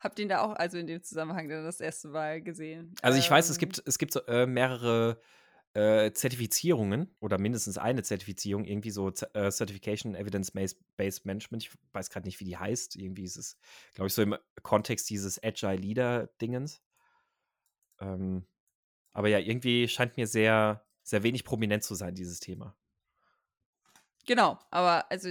[0.01, 2.93] habe den da auch, also in dem Zusammenhang dann das erste Mal gesehen.
[3.01, 3.59] Also ich ähm, weiß, es ähm.
[3.59, 5.21] gibt, es gibt so, äh, mehrere
[5.73, 11.63] äh, Zertifizierungen oder mindestens eine Zertifizierung, irgendwie so äh, Certification Evidence-Based Management.
[11.63, 12.95] Ich weiß gerade nicht, wie die heißt.
[12.95, 13.57] Irgendwie ist es,
[13.93, 16.81] glaube ich, so im Kontext dieses Agile Leader-Dingens.
[17.99, 18.45] Ähm,
[19.13, 22.75] aber ja, irgendwie scheint mir sehr, sehr wenig prominent zu sein, dieses Thema.
[24.25, 25.29] Genau, aber also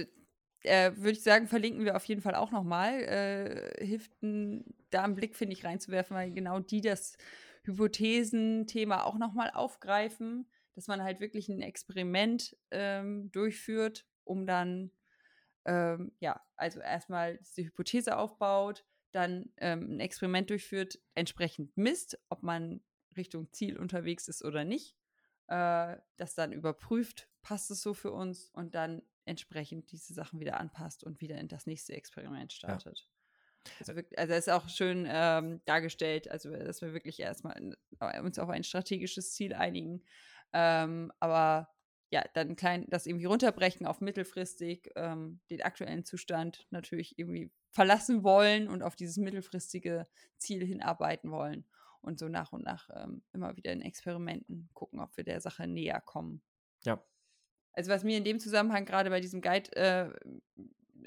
[0.63, 3.01] äh, würde ich sagen, verlinken wir auf jeden Fall auch nochmal.
[3.01, 7.17] Äh, hilft da einen Blick, finde ich, reinzuwerfen, weil genau die das
[7.63, 14.91] Hypothesen-Thema auch nochmal aufgreifen, dass man halt wirklich ein Experiment ähm, durchführt, um dann,
[15.65, 22.43] ähm, ja, also erstmal die Hypothese aufbaut, dann ähm, ein Experiment durchführt, entsprechend misst, ob
[22.43, 22.81] man
[23.17, 24.95] Richtung Ziel unterwegs ist oder nicht,
[25.47, 30.59] äh, das dann überprüft, passt es so für uns und dann entsprechend diese Sachen wieder
[30.59, 32.99] anpasst und wieder in das nächste Experiment startet.
[32.99, 33.71] Ja.
[33.79, 37.75] Also, also ist auch schön ähm, dargestellt, also dass wir wirklich erstmal
[38.23, 40.03] uns auf ein strategisches Ziel einigen,
[40.53, 41.69] Ähm, aber
[42.09, 48.23] ja, dann klein das irgendwie runterbrechen auf mittelfristig, ähm, den aktuellen Zustand natürlich irgendwie verlassen
[48.23, 50.07] wollen und auf dieses mittelfristige
[50.37, 51.65] Ziel hinarbeiten wollen
[52.01, 55.67] und so nach und nach ähm, immer wieder in Experimenten gucken, ob wir der Sache
[55.67, 56.41] näher kommen.
[56.83, 57.01] Ja.
[57.73, 60.09] Also was mir in dem Zusammenhang gerade bei diesem Guide äh,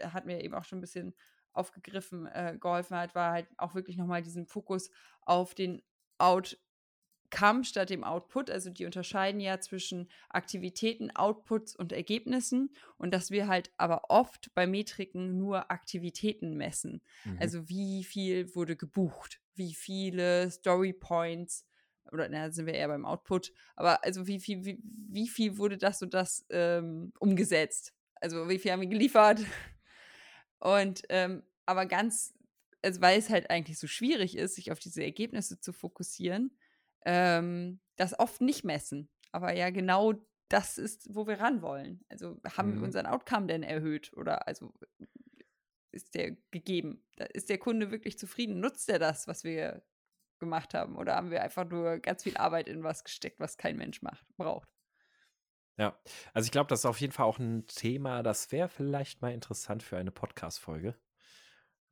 [0.02, 1.14] hat mir eben auch schon ein bisschen
[1.52, 4.90] aufgegriffen, äh, geholfen hat, war halt auch wirklich nochmal diesen Fokus
[5.22, 5.82] auf den
[6.18, 8.50] Outcome statt dem Output.
[8.50, 14.52] Also die unterscheiden ja zwischen Aktivitäten, Outputs und Ergebnissen und dass wir halt aber oft
[14.54, 17.02] bei Metriken nur Aktivitäten messen.
[17.24, 17.38] Mhm.
[17.40, 21.66] Also wie viel wurde gebucht, wie viele Story Points
[22.12, 25.78] oder na, sind wir eher beim Output, aber also wie viel, wie, wie viel wurde
[25.78, 27.94] das und das ähm, umgesetzt?
[28.20, 29.40] Also wie viel haben wir geliefert?
[30.58, 32.32] Und ähm, aber ganz,
[32.82, 36.56] also weil es halt eigentlich so schwierig ist, sich auf diese Ergebnisse zu fokussieren,
[37.04, 39.10] ähm, das oft nicht messen.
[39.30, 40.14] Aber ja, genau
[40.48, 42.04] das ist, wo wir ran wollen.
[42.08, 42.74] Also haben mhm.
[42.76, 44.72] wir unseren Outcome denn erhöht oder also
[45.90, 47.04] ist der gegeben?
[47.32, 48.60] Ist der Kunde wirklich zufrieden?
[48.60, 49.82] Nutzt er das, was wir
[50.38, 50.96] gemacht haben?
[50.96, 54.26] Oder haben wir einfach nur ganz viel Arbeit in was gesteckt, was kein Mensch macht,
[54.36, 54.68] braucht?
[55.76, 55.98] Ja,
[56.32, 59.32] also ich glaube, das ist auf jeden Fall auch ein Thema, das wäre vielleicht mal
[59.32, 60.96] interessant für eine Podcast-Folge.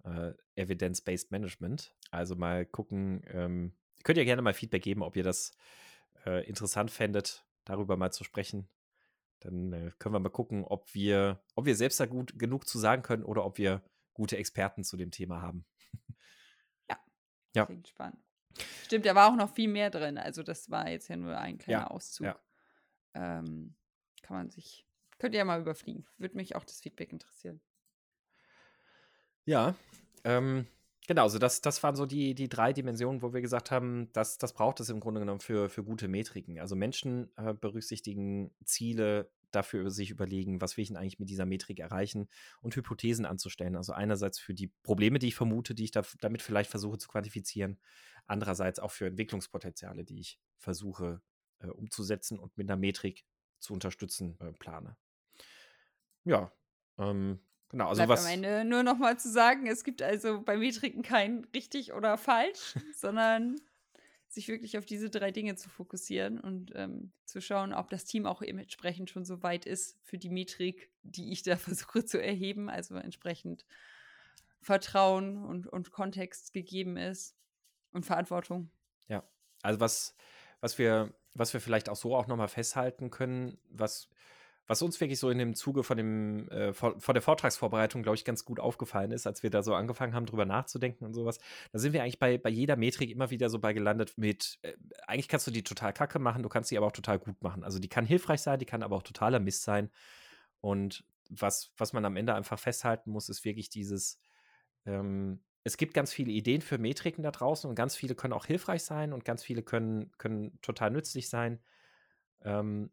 [0.05, 1.95] Äh, Evidence-Based Management.
[2.11, 3.72] Also mal gucken, ähm,
[4.05, 5.53] könnt ihr gerne mal Feedback geben, ob ihr das
[6.26, 8.68] äh, interessant fändet, darüber mal zu sprechen.
[9.40, 12.78] Dann äh, können wir mal gucken, ob wir, ob wir selbst da gut genug zu
[12.78, 13.82] sagen können oder ob wir
[14.12, 15.64] gute Experten zu dem Thema haben.
[16.88, 16.99] ja.
[17.55, 17.66] Ja.
[17.66, 18.22] Klingt spannend.
[18.85, 20.19] Stimmt, da war auch noch viel mehr drin.
[20.19, 22.27] Also das war jetzt ja nur ein kleiner ja, Auszug.
[22.27, 22.39] Ja.
[23.15, 23.75] Ähm,
[24.23, 24.87] kann man sich,
[25.19, 26.07] könnt ihr ja mal überfliegen.
[26.19, 27.61] Würde mich auch das Feedback interessieren.
[29.45, 29.75] Ja,
[30.25, 30.67] ähm,
[31.09, 34.39] genau, also das, das waren so die, die drei Dimensionen, wo wir gesagt haben, das,
[34.39, 36.61] das braucht es im Grunde genommen für, für gute Metriken.
[36.61, 41.47] Also Menschen äh, berücksichtigen Ziele, dafür sich überlegen, was will ich denn eigentlich mit dieser
[41.47, 42.29] Metrik erreichen
[42.61, 43.77] und Hypothesen anzustellen.
[43.77, 47.09] Also einerseits für die Probleme, die ich vermute, die ich da, damit vielleicht versuche zu
[47.09, 47.79] quantifizieren,
[48.27, 51.20] andererseits auch für Entwicklungspotenziale, die ich versuche
[51.59, 53.25] äh, umzusetzen und mit einer Metrik
[53.59, 54.97] zu unterstützen äh, plane.
[56.25, 56.53] Ja,
[56.99, 57.89] ähm, genau.
[57.89, 61.03] Also Bleibt was am Ende nur noch mal zu sagen, es gibt also bei Metriken
[61.03, 63.61] kein richtig oder falsch, sondern
[64.29, 68.27] sich wirklich auf diese drei Dinge zu fokussieren und ähm, zu schauen, ob das Team
[68.27, 72.70] auch entsprechend schon so weit ist für die Metrik, die ich da versuche zu erheben,
[72.70, 73.66] also entsprechend
[74.61, 77.37] Vertrauen und, und Kontext gegeben ist
[77.93, 78.70] und Verantwortung.
[79.09, 79.22] Ja,
[79.62, 80.14] also was,
[80.61, 84.09] was wir, was wir vielleicht auch so auch nochmal festhalten können, was,
[84.66, 88.16] was uns wirklich so in dem Zuge von dem, äh, vor, vor, der Vortragsvorbereitung, glaube
[88.16, 91.38] ich, ganz gut aufgefallen ist, als wir da so angefangen haben, drüber nachzudenken und sowas,
[91.72, 94.74] da sind wir eigentlich bei, bei jeder Metrik immer wieder so bei gelandet mit, äh,
[95.07, 97.64] eigentlich kannst du die total kacke machen, du kannst sie aber auch total gut machen.
[97.64, 99.90] Also die kann hilfreich sein, die kann aber auch totaler Mist sein.
[100.61, 104.20] Und was, was man am Ende einfach festhalten muss, ist wirklich dieses,
[104.86, 108.47] ähm, es gibt ganz viele Ideen für Metriken da draußen und ganz viele können auch
[108.47, 111.61] hilfreich sein und ganz viele können, können total nützlich sein.
[112.43, 112.91] Ähm,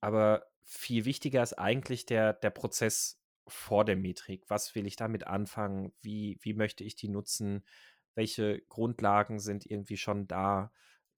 [0.00, 4.44] aber viel wichtiger ist eigentlich der, der Prozess vor der Metrik.
[4.48, 5.92] Was will ich damit anfangen?
[6.00, 7.64] Wie, wie möchte ich die nutzen?
[8.14, 10.72] Welche Grundlagen sind irgendwie schon da?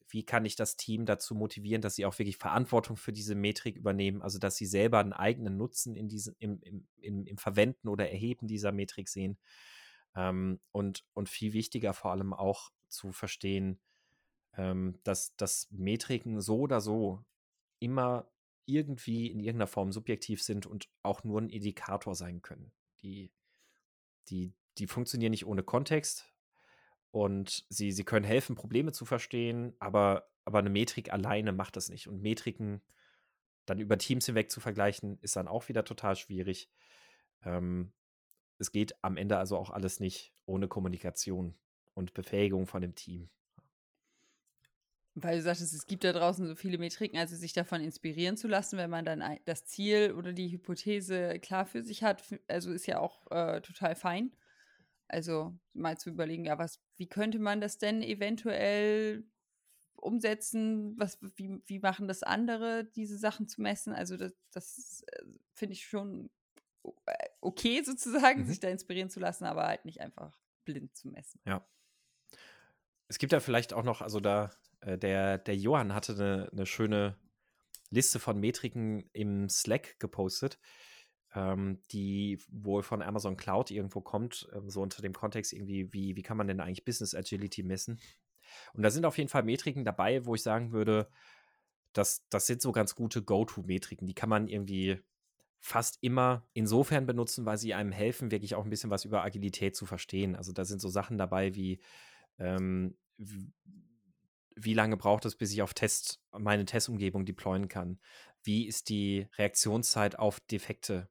[0.08, 3.76] Wie kann ich das Team dazu motivieren, dass sie auch wirklich Verantwortung für diese Metrik
[3.76, 4.22] übernehmen?
[4.22, 8.10] Also, dass sie selber einen eigenen Nutzen in diesem, im, im, im, im Verwenden oder
[8.10, 9.38] Erheben dieser Metrik sehen.
[10.14, 13.80] Ähm, und, und viel wichtiger vor allem auch zu verstehen,
[14.56, 17.24] ähm, dass, dass Metriken so oder so
[17.80, 18.30] immer
[18.66, 22.72] irgendwie in irgendeiner Form subjektiv sind und auch nur ein Indikator sein können.
[23.02, 23.32] Die,
[24.28, 26.32] die, die funktionieren nicht ohne Kontext
[27.10, 31.88] und sie, sie können helfen, Probleme zu verstehen, aber, aber eine Metrik alleine macht das
[31.88, 32.08] nicht.
[32.08, 32.82] Und Metriken
[33.66, 36.70] dann über Teams hinweg zu vergleichen, ist dann auch wieder total schwierig.
[37.44, 37.92] Ähm,
[38.64, 41.54] es geht am Ende also auch alles nicht ohne Kommunikation
[41.92, 43.28] und Befähigung von dem Team.
[45.14, 48.48] Weil du sagtest, es gibt da draußen so viele Metriken, also sich davon inspirieren zu
[48.48, 52.86] lassen, wenn man dann das Ziel oder die Hypothese klar für sich hat, also ist
[52.86, 54.32] ja auch äh, total fein.
[55.06, 59.24] Also mal zu überlegen, ja, was, wie könnte man das denn eventuell
[59.94, 60.98] umsetzen?
[60.98, 63.92] Was, wie, wie machen das andere, diese Sachen zu messen?
[63.92, 66.30] Also das, das äh, finde ich schon
[67.40, 68.46] okay sozusagen, mhm.
[68.46, 71.40] sich da inspirieren zu lassen, aber halt nicht einfach blind zu messen.
[71.46, 71.66] Ja.
[73.08, 76.66] Es gibt ja vielleicht auch noch, also da, äh, der, der Johann hatte eine, eine
[76.66, 77.18] schöne
[77.90, 80.58] Liste von Metriken im Slack gepostet,
[81.34, 86.16] ähm, die wohl von Amazon Cloud irgendwo kommt, äh, so unter dem Kontext irgendwie, wie,
[86.16, 88.00] wie kann man denn eigentlich Business Agility messen?
[88.72, 91.08] Und da sind auf jeden Fall Metriken dabei, wo ich sagen würde,
[91.92, 94.06] das, das sind so ganz gute Go-To-Metriken.
[94.06, 95.00] Die kann man irgendwie
[95.60, 99.76] fast immer insofern benutzen, weil sie einem helfen, wirklich auch ein bisschen was über Agilität
[99.76, 100.36] zu verstehen.
[100.36, 101.80] Also da sind so Sachen dabei wie,
[102.38, 102.96] ähm,
[104.56, 107.98] wie lange braucht es, bis ich auf Test, meine Testumgebung deployen kann?
[108.42, 111.08] Wie ist die Reaktionszeit auf Defekte?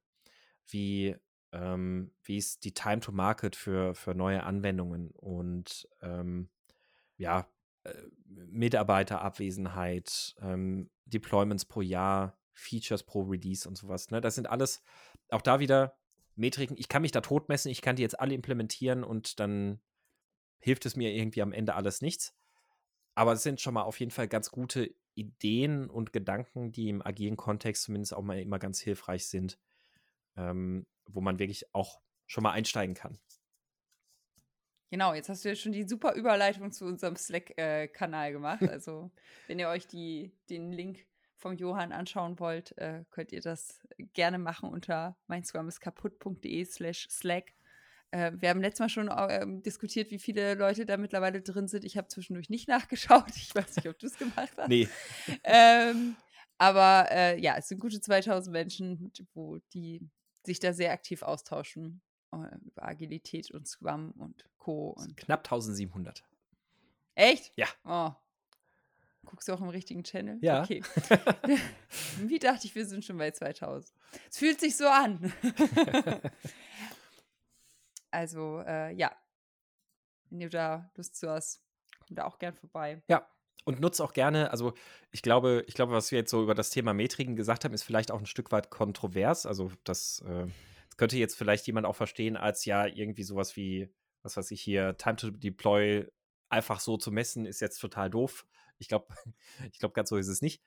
[0.66, 1.16] Wie,
[1.52, 5.10] ähm, wie ist die Time to Market für, für neue Anwendungen?
[5.10, 6.48] Und ähm,
[7.16, 7.48] ja,
[7.82, 7.94] äh,
[8.26, 14.10] Mitarbeiterabwesenheit, ähm, Deployments pro Jahr, Features pro Release und sowas.
[14.10, 14.20] Ne?
[14.20, 14.82] Das sind alles
[15.28, 15.96] auch da wieder
[16.36, 16.76] Metriken.
[16.78, 19.80] Ich kann mich da totmessen, ich kann die jetzt alle implementieren und dann
[20.58, 22.34] hilft es mir irgendwie am Ende alles nichts.
[23.14, 27.02] Aber es sind schon mal auf jeden Fall ganz gute Ideen und Gedanken, die im
[27.02, 29.58] agilen Kontext zumindest auch mal immer ganz hilfreich sind,
[30.36, 33.18] ähm, wo man wirklich auch schon mal einsteigen kann.
[34.90, 38.62] Genau, jetzt hast du ja schon die super Überleitung zu unserem Slack-Kanal äh, gemacht.
[38.70, 39.10] Also,
[39.46, 43.80] wenn ihr euch die, den Link vom Johann anschauen wollt, äh, könnt ihr das
[44.12, 47.52] gerne machen unter meinscrumiskaputt.de slash Slack.
[48.10, 51.84] Äh, wir haben letztes Mal schon äh, diskutiert, wie viele Leute da mittlerweile drin sind.
[51.84, 53.30] Ich habe zwischendurch nicht nachgeschaut.
[53.36, 54.68] Ich weiß nicht, ob du es gemacht hast.
[54.68, 54.88] Nee.
[55.42, 56.16] Ähm,
[56.58, 60.08] aber äh, ja, es sind gute 2000 Menschen, wo die
[60.44, 64.90] sich da sehr aktiv austauschen äh, über Agilität und Scrum und Co.
[64.90, 66.24] Und knapp 1700.
[67.16, 67.52] Echt?
[67.56, 67.66] Ja.
[67.84, 68.12] Oh,
[69.24, 70.38] Guckst du auch im richtigen Channel?
[70.40, 70.62] Ja.
[70.62, 70.82] Okay.
[72.18, 73.92] Wie dachte ich, wir sind schon bei 2000.
[74.30, 75.32] Es fühlt sich so an.
[78.10, 79.12] also, äh, ja.
[80.30, 81.62] Wenn du da Lust zu hast,
[82.06, 83.02] komm da auch gern vorbei.
[83.08, 83.28] Ja.
[83.66, 84.74] Und nutze auch gerne, also
[85.10, 87.82] ich glaube, ich glaube, was wir jetzt so über das Thema Metriken gesagt haben, ist
[87.82, 89.46] vielleicht auch ein Stück weit kontrovers.
[89.46, 90.46] Also das, äh,
[90.88, 93.88] das könnte jetzt vielleicht jemand auch verstehen als ja irgendwie sowas wie,
[94.22, 96.06] was weiß ich hier, Time to Deploy
[96.50, 98.46] einfach so zu messen, ist jetzt total doof.
[98.84, 99.08] Ich glaube,
[99.72, 100.62] ich glaube, ganz so ist es nicht.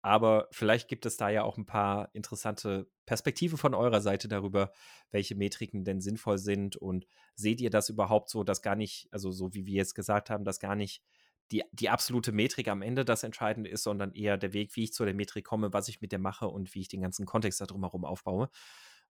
[0.00, 4.72] Aber vielleicht gibt es da ja auch ein paar interessante Perspektiven von eurer Seite darüber,
[5.10, 6.76] welche Metriken denn sinnvoll sind.
[6.76, 10.30] Und seht ihr das überhaupt so, dass gar nicht, also so wie wir jetzt gesagt
[10.30, 11.02] haben, dass gar nicht
[11.50, 14.92] die, die absolute Metrik am Ende das Entscheidende ist, sondern eher der Weg, wie ich
[14.92, 17.60] zu der Metrik komme, was ich mit der mache und wie ich den ganzen Kontext
[17.60, 18.50] da drumherum aufbaue.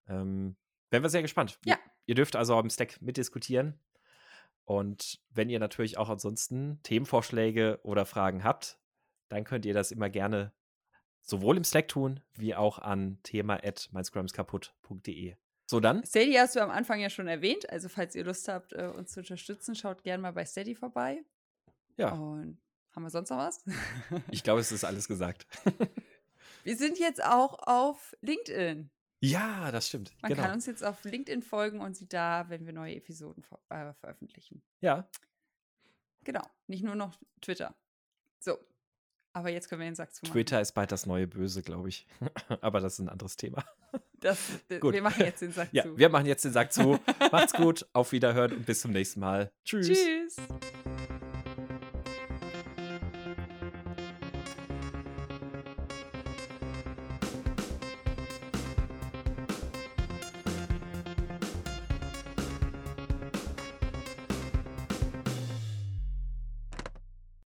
[0.06, 0.56] Ähm,
[0.90, 1.58] wären wir sehr gespannt.
[1.64, 1.74] Ja.
[1.74, 3.80] Ihr, ihr dürft also am Stack mitdiskutieren.
[4.68, 8.78] Und wenn ihr natürlich auch ansonsten Themenvorschläge oder Fragen habt,
[9.30, 10.52] dann könnt ihr das immer gerne
[11.22, 15.36] sowohl im Slack tun, wie auch an thema.meinscrumskaputt.de.
[15.64, 16.04] So dann.
[16.04, 17.70] Steady hast du am Anfang ja schon erwähnt.
[17.70, 21.24] Also, falls ihr Lust habt, äh, uns zu unterstützen, schaut gerne mal bei Steady vorbei.
[21.96, 22.12] Ja.
[22.12, 22.60] Und
[22.94, 23.64] haben wir sonst noch was?
[24.30, 25.46] ich glaube, es ist alles gesagt.
[26.64, 28.90] wir sind jetzt auch auf LinkedIn.
[29.20, 30.12] Ja, das stimmt.
[30.22, 30.42] Man genau.
[30.42, 33.92] kann uns jetzt auf LinkedIn folgen und sieht da, wenn wir neue Episoden ver äh,
[33.94, 34.62] veröffentlichen.
[34.80, 35.08] Ja.
[36.24, 36.42] Genau.
[36.66, 37.74] Nicht nur noch Twitter.
[38.38, 38.58] So.
[39.32, 40.32] Aber jetzt können wir den Sack zumachen.
[40.32, 42.06] Twitter ist bald das neue Böse, glaube ich.
[42.60, 43.64] Aber das ist ein anderes Thema.
[44.20, 44.36] Das,
[44.80, 44.94] gut.
[44.94, 45.96] Wir machen jetzt den Sack ja, zu.
[45.96, 46.98] Wir machen jetzt den Sack zu.
[47.30, 49.52] Macht's gut, auf Wiederhören und bis zum nächsten Mal.
[49.64, 49.86] Tschüss.
[49.86, 50.36] Tschüss.